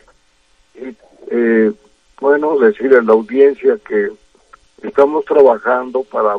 Eh, 1.31 1.71
bueno, 2.19 2.57
decir 2.59 2.93
a 2.95 3.01
la 3.01 3.13
audiencia 3.13 3.77
que 3.85 4.11
estamos 4.83 5.25
trabajando 5.25 6.03
para 6.03 6.37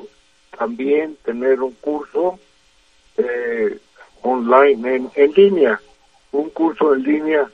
también 0.57 1.17
tener 1.25 1.61
un 1.61 1.73
curso 1.73 2.39
eh, 3.17 3.79
online, 4.23 4.95
en, 4.95 5.11
en 5.15 5.33
línea, 5.33 5.81
un 6.33 6.51
curso 6.51 6.95
en 6.95 7.03
línea 7.03 7.51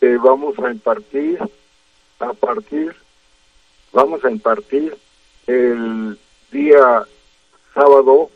que 0.00 0.16
vamos 0.18 0.58
a 0.58 0.70
impartir 0.70 1.38
a 2.18 2.32
partir, 2.32 2.94
vamos 3.92 4.24
a 4.24 4.30
impartir 4.30 4.96
el 5.46 6.18
día 6.50 7.04
sábado 7.74 8.30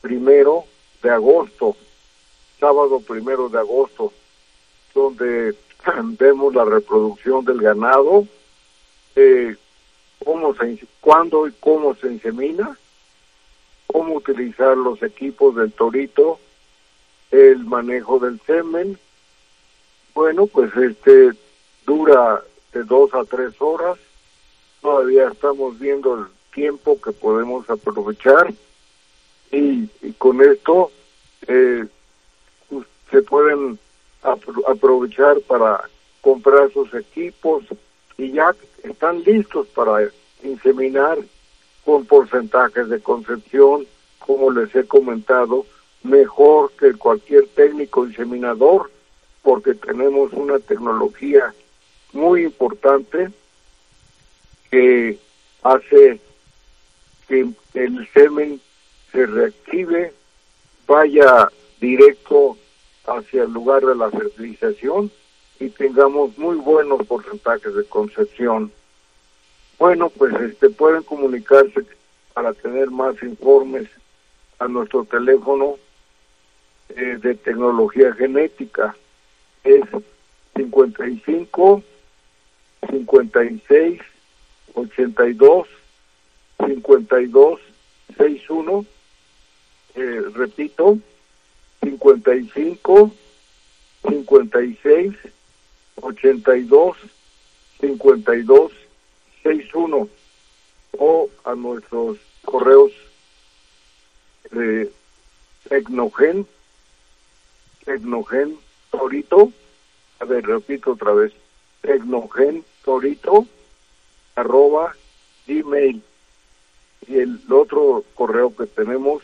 primero 0.00 0.64
de 1.02 1.10
agosto, 1.10 1.76
sábado 2.58 3.00
primero 3.00 3.48
de 3.48 3.58
agosto, 3.58 4.12
donde 4.94 5.54
vemos 6.18 6.54
la 6.54 6.64
reproducción 6.64 7.44
del 7.44 7.60
ganado, 7.60 8.26
eh, 9.16 9.56
cómo 10.24 10.54
se, 10.54 10.78
cuándo 11.00 11.46
y 11.46 11.52
cómo 11.60 11.94
se 11.94 12.08
insemina, 12.08 12.78
cómo 13.92 14.14
utilizar 14.14 14.76
los 14.76 15.02
equipos 15.02 15.56
del 15.56 15.72
torito, 15.72 16.38
el 17.30 17.64
manejo 17.64 18.18
del 18.18 18.40
semen. 18.46 18.98
Bueno, 20.14 20.46
pues 20.46 20.74
este 20.76 21.30
dura 21.86 22.42
de 22.72 22.84
dos 22.84 23.12
a 23.14 23.24
tres 23.24 23.54
horas. 23.60 23.98
Todavía 24.80 25.28
estamos 25.28 25.78
viendo 25.78 26.14
el 26.18 26.26
tiempo 26.54 27.00
que 27.00 27.12
podemos 27.12 27.68
aprovechar 27.68 28.52
y, 29.50 29.86
con 30.18 30.40
esto 30.42 30.90
eh, 31.46 31.86
se 33.10 33.22
pueden 33.22 33.78
aprovechar 34.22 35.40
para 35.40 35.82
comprar 36.20 36.70
sus 36.72 36.92
equipos 36.94 37.64
y 38.16 38.32
ya 38.32 38.54
están 38.82 39.22
listos 39.24 39.66
para 39.68 40.08
inseminar 40.42 41.18
con 41.84 42.04
porcentajes 42.04 42.88
de 42.88 43.00
concepción, 43.00 43.86
como 44.18 44.50
les 44.50 44.74
he 44.74 44.84
comentado, 44.84 45.66
mejor 46.02 46.72
que 46.78 46.92
cualquier 46.94 47.46
técnico 47.48 48.06
inseminador, 48.06 48.90
porque 49.42 49.74
tenemos 49.74 50.32
una 50.32 50.58
tecnología 50.58 51.54
muy 52.12 52.44
importante 52.44 53.30
que 54.70 55.18
hace 55.62 56.20
que 57.28 57.48
el 57.74 58.08
semen 58.12 58.60
se 59.12 59.26
reactive, 59.26 60.12
vaya 60.86 61.48
directo 61.80 62.56
hacia 63.06 63.44
el 63.44 63.52
lugar 63.52 63.84
de 63.84 63.94
la 63.94 64.10
fertilización 64.10 65.10
y 65.58 65.68
tengamos 65.70 66.36
muy 66.38 66.56
buenos 66.56 67.06
porcentajes 67.06 67.74
de 67.74 67.84
concepción. 67.84 68.72
Bueno, 69.80 70.10
pues 70.10 70.34
este 70.42 70.68
pueden 70.68 71.02
comunicarse 71.04 71.86
para 72.34 72.52
tener 72.52 72.90
más 72.90 73.14
informes 73.22 73.88
a 74.58 74.68
nuestro 74.68 75.06
teléfono 75.06 75.76
eh, 76.90 77.16
de 77.18 77.34
tecnología 77.36 78.12
genética. 78.12 78.94
Es 79.64 79.80
55 80.54 81.82
56 82.90 84.00
82 84.74 85.66
52 86.58 87.60
61 88.18 88.84
eh, 89.94 90.22
repito 90.34 90.98
55 91.80 93.10
56 94.06 95.14
82 96.02 96.96
52 97.80 98.72
61 99.42 100.08
o 100.98 101.30
a 101.44 101.54
nuestros 101.54 102.18
correos 102.44 102.92
de 104.50 104.90
Tecnogen 105.68 106.46
Tecnogen 107.84 108.58
Torito. 108.90 109.52
A 110.18 110.24
ver 110.24 110.46
repito 110.46 110.92
otra 110.92 111.12
vez. 111.12 111.32
Tecnogen 111.80 112.64
Torito 112.84 113.46
arroba 114.34 114.94
gmail. 115.46 116.02
Y 117.06 117.18
el 117.18 117.40
otro 117.50 118.04
correo 118.14 118.54
que 118.54 118.66
tenemos 118.66 119.22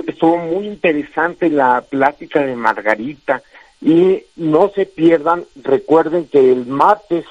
estuvo, 0.07 0.37
muy 0.37 0.67
interesante 0.67 1.49
la 1.49 1.81
plática 1.81 2.43
de 2.43 2.55
Margarita. 2.55 3.41
Y 3.81 4.23
no 4.37 4.71
se 4.73 4.85
pierdan, 4.85 5.43
recuerden 5.61 6.27
que 6.27 6.51
el 6.51 6.65
martes 6.65 7.25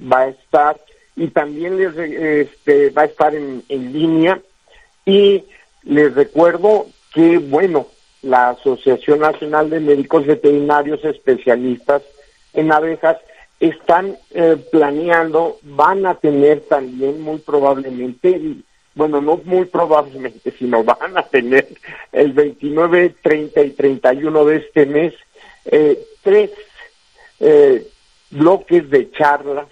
va 0.00 0.20
a 0.20 0.28
estar 0.28 0.78
y 1.16 1.28
también 1.28 1.78
les 1.78 1.96
este, 1.96 2.90
va 2.90 3.02
a 3.02 3.06
estar 3.06 3.34
en, 3.34 3.62
en 3.68 3.92
línea. 3.92 4.40
Y 5.06 5.44
les 5.82 6.14
recuerdo 6.14 6.86
que 7.14 7.38
bueno 7.38 7.86
la 8.24 8.50
Asociación 8.50 9.20
Nacional 9.20 9.70
de 9.70 9.80
Médicos 9.80 10.26
Veterinarios 10.26 11.04
Especialistas 11.04 12.02
en 12.54 12.72
Abejas 12.72 13.18
están 13.60 14.16
eh, 14.30 14.56
planeando, 14.72 15.58
van 15.62 16.06
a 16.06 16.14
tener 16.14 16.60
también 16.62 17.20
muy 17.20 17.38
probablemente, 17.38 18.40
bueno, 18.94 19.20
no 19.20 19.40
muy 19.44 19.64
probablemente, 19.66 20.52
sino 20.58 20.84
van 20.84 21.16
a 21.16 21.22
tener 21.22 21.68
el 22.12 22.32
29, 22.32 23.14
30 23.22 23.60
y 23.62 23.70
31 23.70 24.44
de 24.44 24.56
este 24.56 24.86
mes 24.86 25.14
eh, 25.64 25.98
tres 26.22 26.50
eh, 27.40 27.86
bloques 28.30 28.88
de 28.90 29.10
charlas 29.12 29.66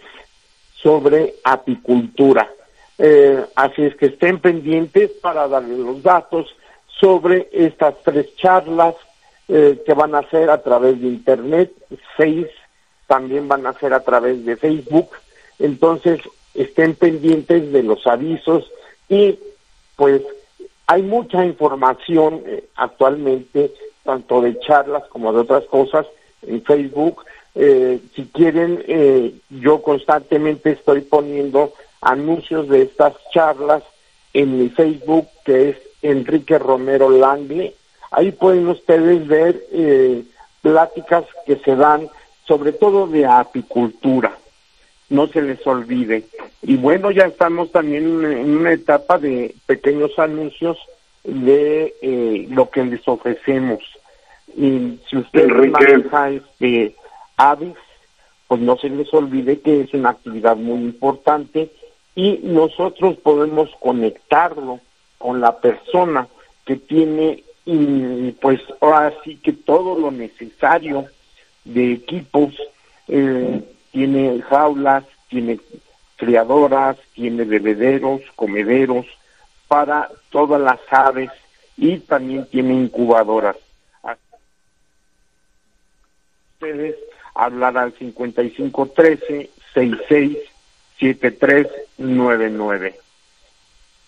sobre 0.74 1.34
apicultura. 1.44 2.50
así 3.54 3.82
es 3.82 3.96
que 3.96 4.06
estén 4.06 4.38
pendientes 4.38 5.10
para 5.22 5.48
darles 5.48 5.78
los 5.78 6.02
datos 6.02 6.54
sobre 7.00 7.48
estas 7.52 7.94
tres 8.04 8.34
charlas 8.36 8.94
eh, 9.48 9.82
que 9.84 9.92
van 9.92 10.14
a 10.14 10.22
ser 10.30 10.50
a 10.50 10.62
través 10.62 11.00
de 11.00 11.08
Internet, 11.08 11.72
seis 12.16 12.46
también 13.08 13.48
van 13.48 13.66
a 13.66 13.72
ser 13.74 13.92
a 13.92 14.00
través 14.00 14.44
de 14.46 14.56
Facebook. 14.56 15.10
Entonces, 15.58 16.20
estén 16.54 16.94
pendientes 16.94 17.72
de 17.72 17.82
los 17.82 18.06
avisos 18.06 18.70
y 19.12 19.38
pues 19.96 20.22
hay 20.86 21.02
mucha 21.02 21.44
información 21.44 22.42
eh, 22.46 22.64
actualmente, 22.76 23.72
tanto 24.02 24.40
de 24.40 24.58
charlas 24.60 25.04
como 25.08 25.32
de 25.32 25.40
otras 25.40 25.64
cosas, 25.64 26.06
en 26.42 26.62
Facebook. 26.64 27.24
Eh, 27.54 28.00
si 28.16 28.24
quieren, 28.26 28.82
yo 29.50 29.82
constantemente 29.82 30.70
estoy 30.70 31.02
poniendo 31.02 31.74
anuncios 32.00 32.68
de 32.68 32.82
estas 32.82 33.12
charlas 33.32 33.82
en 34.32 34.58
mi 34.58 34.70
Facebook, 34.70 35.28
que 35.44 35.70
es 35.70 35.76
Enrique 36.02 36.58
Romero 36.58 37.10
Langle. 37.10 37.74
Ahí 38.10 38.32
pueden 38.32 38.68
ustedes 38.68 39.26
ver 39.26 39.62
eh, 39.72 40.22
pláticas 40.60 41.24
que 41.46 41.56
se 41.56 41.76
dan 41.76 42.08
sobre 42.46 42.72
todo 42.72 43.06
de 43.06 43.24
apicultura. 43.26 44.36
No 45.12 45.26
se 45.26 45.42
les 45.42 45.64
olvide. 45.66 46.24
Y 46.62 46.76
bueno, 46.76 47.10
ya 47.10 47.26
estamos 47.26 47.70
también 47.70 48.24
en 48.24 48.56
una 48.56 48.72
etapa 48.72 49.18
de 49.18 49.54
pequeños 49.66 50.18
anuncios 50.18 50.78
de 51.22 51.94
eh, 52.00 52.46
lo 52.48 52.70
que 52.70 52.82
les 52.82 53.06
ofrecemos. 53.06 53.80
Y 54.56 54.98
si 55.08 55.18
usted 55.18 55.48
maneja 55.48 56.30
este, 56.30 56.96
aves, 57.36 57.74
pues 58.48 58.60
no 58.62 58.78
se 58.78 58.88
les 58.88 59.12
olvide 59.12 59.60
que 59.60 59.82
es 59.82 59.92
una 59.92 60.10
actividad 60.10 60.56
muy 60.56 60.80
importante 60.80 61.70
y 62.14 62.40
nosotros 62.42 63.16
podemos 63.18 63.68
conectarlo 63.80 64.80
con 65.18 65.42
la 65.42 65.58
persona 65.58 66.26
que 66.64 66.76
tiene 66.76 67.44
y 67.66 68.32
pues 68.32 68.60
ahora 68.80 69.12
sí 69.24 69.36
que 69.36 69.52
todo 69.52 69.98
lo 69.98 70.10
necesario 70.10 71.06
de 71.64 71.92
equipos 71.92 72.54
eh, 73.08 73.62
tiene 73.92 74.42
jaulas 74.42 75.04
tiene 75.28 75.60
criadoras 76.16 76.96
tiene 77.14 77.44
bebederos 77.44 78.20
comederos 78.34 79.06
para 79.68 80.10
todas 80.30 80.60
las 80.60 80.80
aves 80.90 81.30
y 81.76 81.98
también 81.98 82.46
tiene 82.46 82.74
incubadoras 82.74 83.56
ustedes 86.54 86.96
hablar 87.34 87.78
al 87.78 87.92
5513 87.94 89.50
66 89.74 90.38
7399 90.98 92.96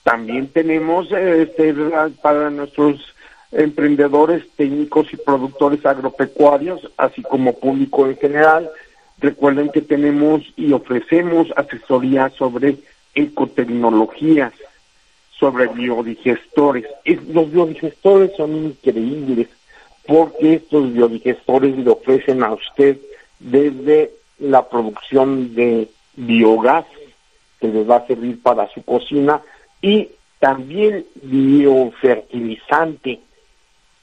también 0.05 0.49
tenemos 0.49 1.11
este 1.11 1.74
para 2.20 2.51
nuestros 2.51 3.14
emprendedores, 3.55 4.45
técnicos 4.57 5.07
y 5.12 5.16
productores 5.16 5.85
agropecuarios, 5.87 6.91
así 6.97 7.22
como 7.22 7.59
público 7.59 8.07
en 8.07 8.16
general. 8.18 8.70
Recuerden 9.18 9.70
que 9.70 9.80
tenemos 9.80 10.42
y 10.56 10.72
ofrecemos 10.72 11.48
asesoría 11.56 12.30
sobre 12.30 12.76
ecotecnologías, 13.14 14.52
sobre 15.38 15.68
biodigestores. 15.68 16.86
Los 17.28 17.50
biodigestores 17.50 18.32
son 18.36 18.56
increíbles 18.56 19.48
porque 20.06 20.54
estos 20.54 20.92
biodigestores 20.92 21.76
le 21.78 21.90
ofrecen 21.90 22.42
a 22.42 22.52
usted 22.52 22.98
desde 23.38 24.10
la 24.38 24.68
producción 24.68 25.54
de 25.54 25.88
biogás 26.16 26.84
que 27.60 27.68
les 27.68 27.88
va 27.88 27.96
a 27.96 28.06
servir 28.06 28.42
para 28.42 28.68
su 28.68 28.82
cocina 28.84 29.40
y 29.80 30.10
también 30.38 31.06
biofertilizante 31.22 33.20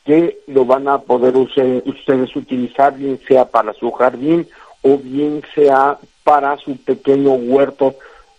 que 0.06 0.40
lo 0.48 0.66
van 0.66 0.88
a 0.88 1.00
poder 1.00 1.36
ustedes 1.38 2.36
utilizar 2.36 2.98
bien 2.98 3.20
sea 3.28 3.46
para 3.46 3.74
su 3.74 3.92
jardín 3.92 4.48
o 4.82 4.98
bien 4.98 5.44
sea 5.54 6.00
para 6.24 6.58
su 6.58 6.76
pequeño 6.78 7.34
huerto 7.34 7.96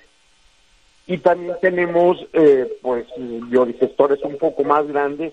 y 1.10 1.18
también 1.18 1.56
tenemos 1.60 2.24
eh, 2.32 2.72
pues 2.82 3.04
biodigestores 3.18 4.22
un 4.22 4.38
poco 4.38 4.62
más 4.62 4.86
grandes 4.86 5.32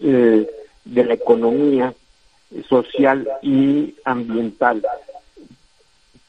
eh, 0.00 0.50
de 0.84 1.04
la 1.04 1.14
economía 1.14 1.94
social 2.68 3.26
y 3.42 3.94
ambiental. 4.04 4.82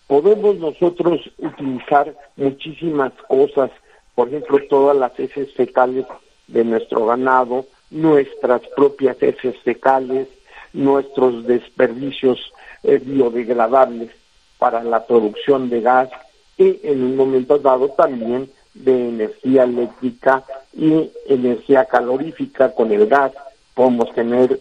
Podemos 0.07 0.55
nosotros 0.57 1.19
utilizar 1.37 2.15
muchísimas 2.37 3.11
cosas, 3.27 3.71
por 4.15 4.29
ejemplo, 4.29 4.59
todas 4.69 4.95
las 4.95 5.19
heces 5.19 5.53
fecales 5.53 6.05
de 6.47 6.63
nuestro 6.63 7.05
ganado, 7.05 7.65
nuestras 7.89 8.61
propias 8.75 9.21
heces 9.21 9.57
fecales, 9.63 10.27
nuestros 10.73 11.45
desperdicios 11.45 12.53
eh, 12.83 13.01
biodegradables 13.03 14.11
para 14.57 14.81
la 14.83 15.05
producción 15.05 15.69
de 15.69 15.81
gas 15.81 16.09
y 16.57 16.79
en 16.83 17.03
un 17.03 17.15
momento 17.15 17.57
dado 17.57 17.89
también 17.89 18.49
de 18.73 19.09
energía 19.09 19.63
eléctrica 19.63 20.43
y 20.73 21.09
energía 21.27 21.85
calorífica 21.85 22.73
con 22.73 22.91
el 22.91 23.07
gas. 23.07 23.31
Podemos 23.73 24.13
tener 24.13 24.59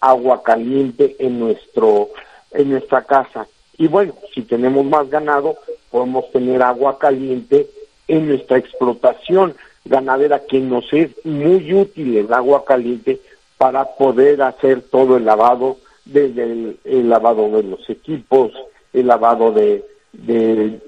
agua, 0.00 0.42
caliente 0.42 1.16
en 1.18 1.38
nuestro 1.40 2.08
en 2.52 2.70
nuestra 2.70 3.02
casa. 3.02 3.46
Y 3.76 3.88
bueno 3.88 4.14
si 4.34 4.42
tenemos 4.42 4.84
más 4.84 5.08
ganado 5.08 5.56
podemos 5.90 6.30
tener 6.32 6.62
agua 6.62 6.98
caliente 6.98 7.68
en 8.08 8.28
nuestra 8.28 8.58
explotación. 8.58 9.54
Ganadera 9.84 10.40
que 10.40 10.58
nos 10.60 10.90
es 10.92 11.10
muy 11.24 11.72
útil 11.74 12.16
el 12.16 12.32
agua 12.32 12.64
caliente 12.64 13.20
para 13.58 13.84
poder 13.84 14.42
hacer 14.42 14.82
todo 14.82 15.16
el 15.16 15.24
lavado, 15.24 15.76
desde 16.04 16.42
el, 16.84 17.08
lavado 17.08 17.48
de 17.50 17.62
los 17.62 17.88
equipos, 17.88 18.52
el 18.92 19.06
lavado 19.06 19.52
de, 19.52 19.84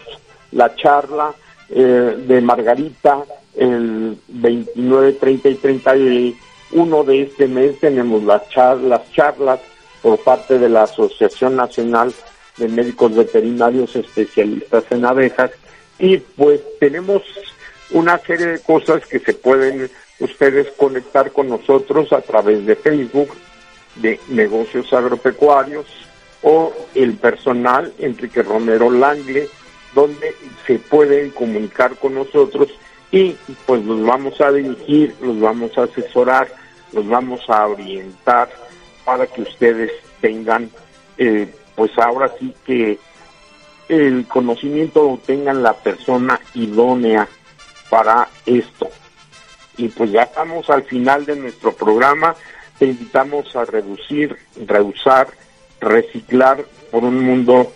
la 0.51 0.73
charla 0.75 1.33
eh, 1.69 2.15
de 2.25 2.39
Margarita 2.41 3.25
el 3.57 4.17
29, 4.27 5.13
30 5.13 5.49
y 5.49 5.55
31 5.55 7.03
de 7.03 7.21
este 7.23 7.47
mes 7.47 7.79
tenemos 7.79 8.23
las 8.23 8.47
charlas, 8.49 9.01
charlas 9.11 9.59
por 10.01 10.19
parte 10.19 10.59
de 10.59 10.69
la 10.69 10.83
Asociación 10.83 11.55
Nacional 11.55 12.13
de 12.57 12.67
Médicos 12.67 13.15
Veterinarios 13.15 13.95
Especialistas 13.95 14.83
en 14.89 15.05
Abejas. 15.05 15.51
Y 15.99 16.17
pues 16.17 16.61
tenemos 16.79 17.23
una 17.91 18.17
serie 18.19 18.47
de 18.47 18.59
cosas 18.59 19.05
que 19.05 19.19
se 19.19 19.33
pueden 19.33 19.89
ustedes 20.19 20.67
conectar 20.77 21.31
con 21.31 21.49
nosotros 21.49 22.11
a 22.11 22.21
través 22.21 22.65
de 22.65 22.75
Facebook 22.75 23.29
de 23.95 24.19
negocios 24.29 24.91
agropecuarios 24.93 25.85
o 26.41 26.73
el 26.93 27.13
personal 27.13 27.93
Enrique 27.99 28.43
Romero 28.43 28.91
Langle 28.91 29.47
donde 29.97 30.35
se 30.67 30.77
pueden 30.77 31.31
comunicar 31.31 31.95
con 31.95 32.13
nosotros 32.13 32.69
y 33.11 33.35
pues 33.65 33.83
los 33.83 34.03
vamos 34.03 34.39
a 34.41 34.51
dirigir, 34.51 35.15
los 35.21 35.39
vamos 35.39 35.75
a 35.77 35.83
asesorar, 35.83 36.47
los 36.93 37.07
vamos 37.07 37.41
a 37.49 37.65
orientar 37.65 38.49
para 39.05 39.25
que 39.25 39.41
ustedes 39.41 39.91
tengan, 40.21 40.69
eh, 41.17 41.51
pues 41.77 41.91
ahora 41.99 42.29
sí 42.39 42.51
que 42.65 42.97
el 43.87 44.27
conocimiento 44.27 45.03
lo 45.03 45.17
tengan 45.19 45.61
la 45.61 45.73
persona 45.73 46.39
idónea 46.55 47.27
para 47.89 48.27
esto. 48.47 48.89
Y 49.77 49.87
pues 49.89 50.11
ya 50.11 50.23
estamos 50.23 50.67
al 50.71 50.83
final 50.83 51.23
de 51.27 51.35
nuestro 51.35 51.71
programa, 51.71 52.35
te 52.79 52.87
invitamos 52.87 53.55
a 53.55 53.63
reducir, 53.65 54.35
reusar, 54.65 55.27
reciclar 55.79 56.65
por 56.91 57.03
un 57.03 57.23
mundo 57.23 57.71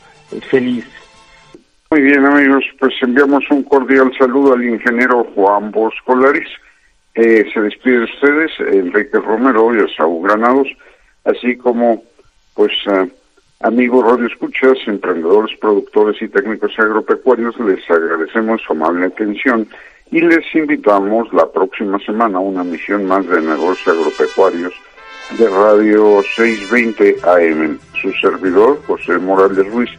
feliz. 0.50 0.86
Muy 1.92 2.02
bien 2.02 2.26
amigos, 2.26 2.64
pues 2.80 2.94
enviamos 3.02 3.44
un 3.52 3.62
cordial 3.64 4.12
saludo 4.18 4.56
al 4.56 4.64
ingeniero 4.64 5.28
Juan 5.36 5.70
Bosco 5.70 6.16
Laris. 6.16 6.50
Eh, 7.14 7.46
se 7.54 7.62
despide 7.62 8.00
de 8.00 8.04
ustedes 8.06 8.52
Enrique 8.60 9.20
Romero 9.20 9.76
y 9.76 9.94
Saúl 9.94 10.28
Granados 10.28 10.68
así 11.24 11.56
como 11.58 12.04
pues 12.56 12.72
amigos 13.64 14.06
radio 14.06 14.28
escuchas, 14.28 14.78
emprendedores, 14.88 15.58
productores 15.60 16.22
y 16.22 16.28
técnicos 16.28 16.72
agropecuarios, 16.78 17.58
les 17.60 17.90
agradecemos 17.90 18.62
su 18.66 18.74
amable 18.74 19.08
atención 19.08 19.68
y 20.12 20.22
les 20.22 20.44
invitamos 20.54 21.32
la 21.34 21.50
próxima 21.52 22.00
semana 22.00 22.38
a 22.38 22.42
una 22.42 22.64
misión 22.64 23.06
más 23.06 23.26
de 23.28 23.42
negocios 23.42 23.88
agropecuarios 23.88 24.74
de 25.38 25.48
Radio 25.48 26.22
620 26.36 27.18
AM. 27.24 27.80
Su 28.02 28.12
servidor, 28.14 28.82
José 28.86 29.18
Morales 29.18 29.66
Ruiz, 29.72 29.90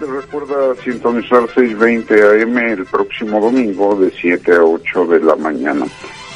les 0.00 0.08
recuerda 0.08 0.74
sintonizar 0.82 1.42
620 1.54 2.42
AM 2.42 2.58
el 2.58 2.84
próximo 2.86 3.40
domingo 3.40 3.94
de 4.00 4.10
7 4.10 4.52
a 4.52 4.64
8 4.64 5.06
de 5.06 5.20
la 5.20 5.36
mañana. 5.36 5.86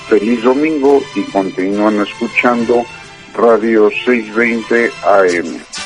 Feliz 0.08 0.42
domingo 0.44 1.00
y 1.16 1.22
continúan 1.24 2.00
escuchando 2.00 2.84
Radio 3.34 3.90
620 3.90 4.90
AM. 5.04 5.85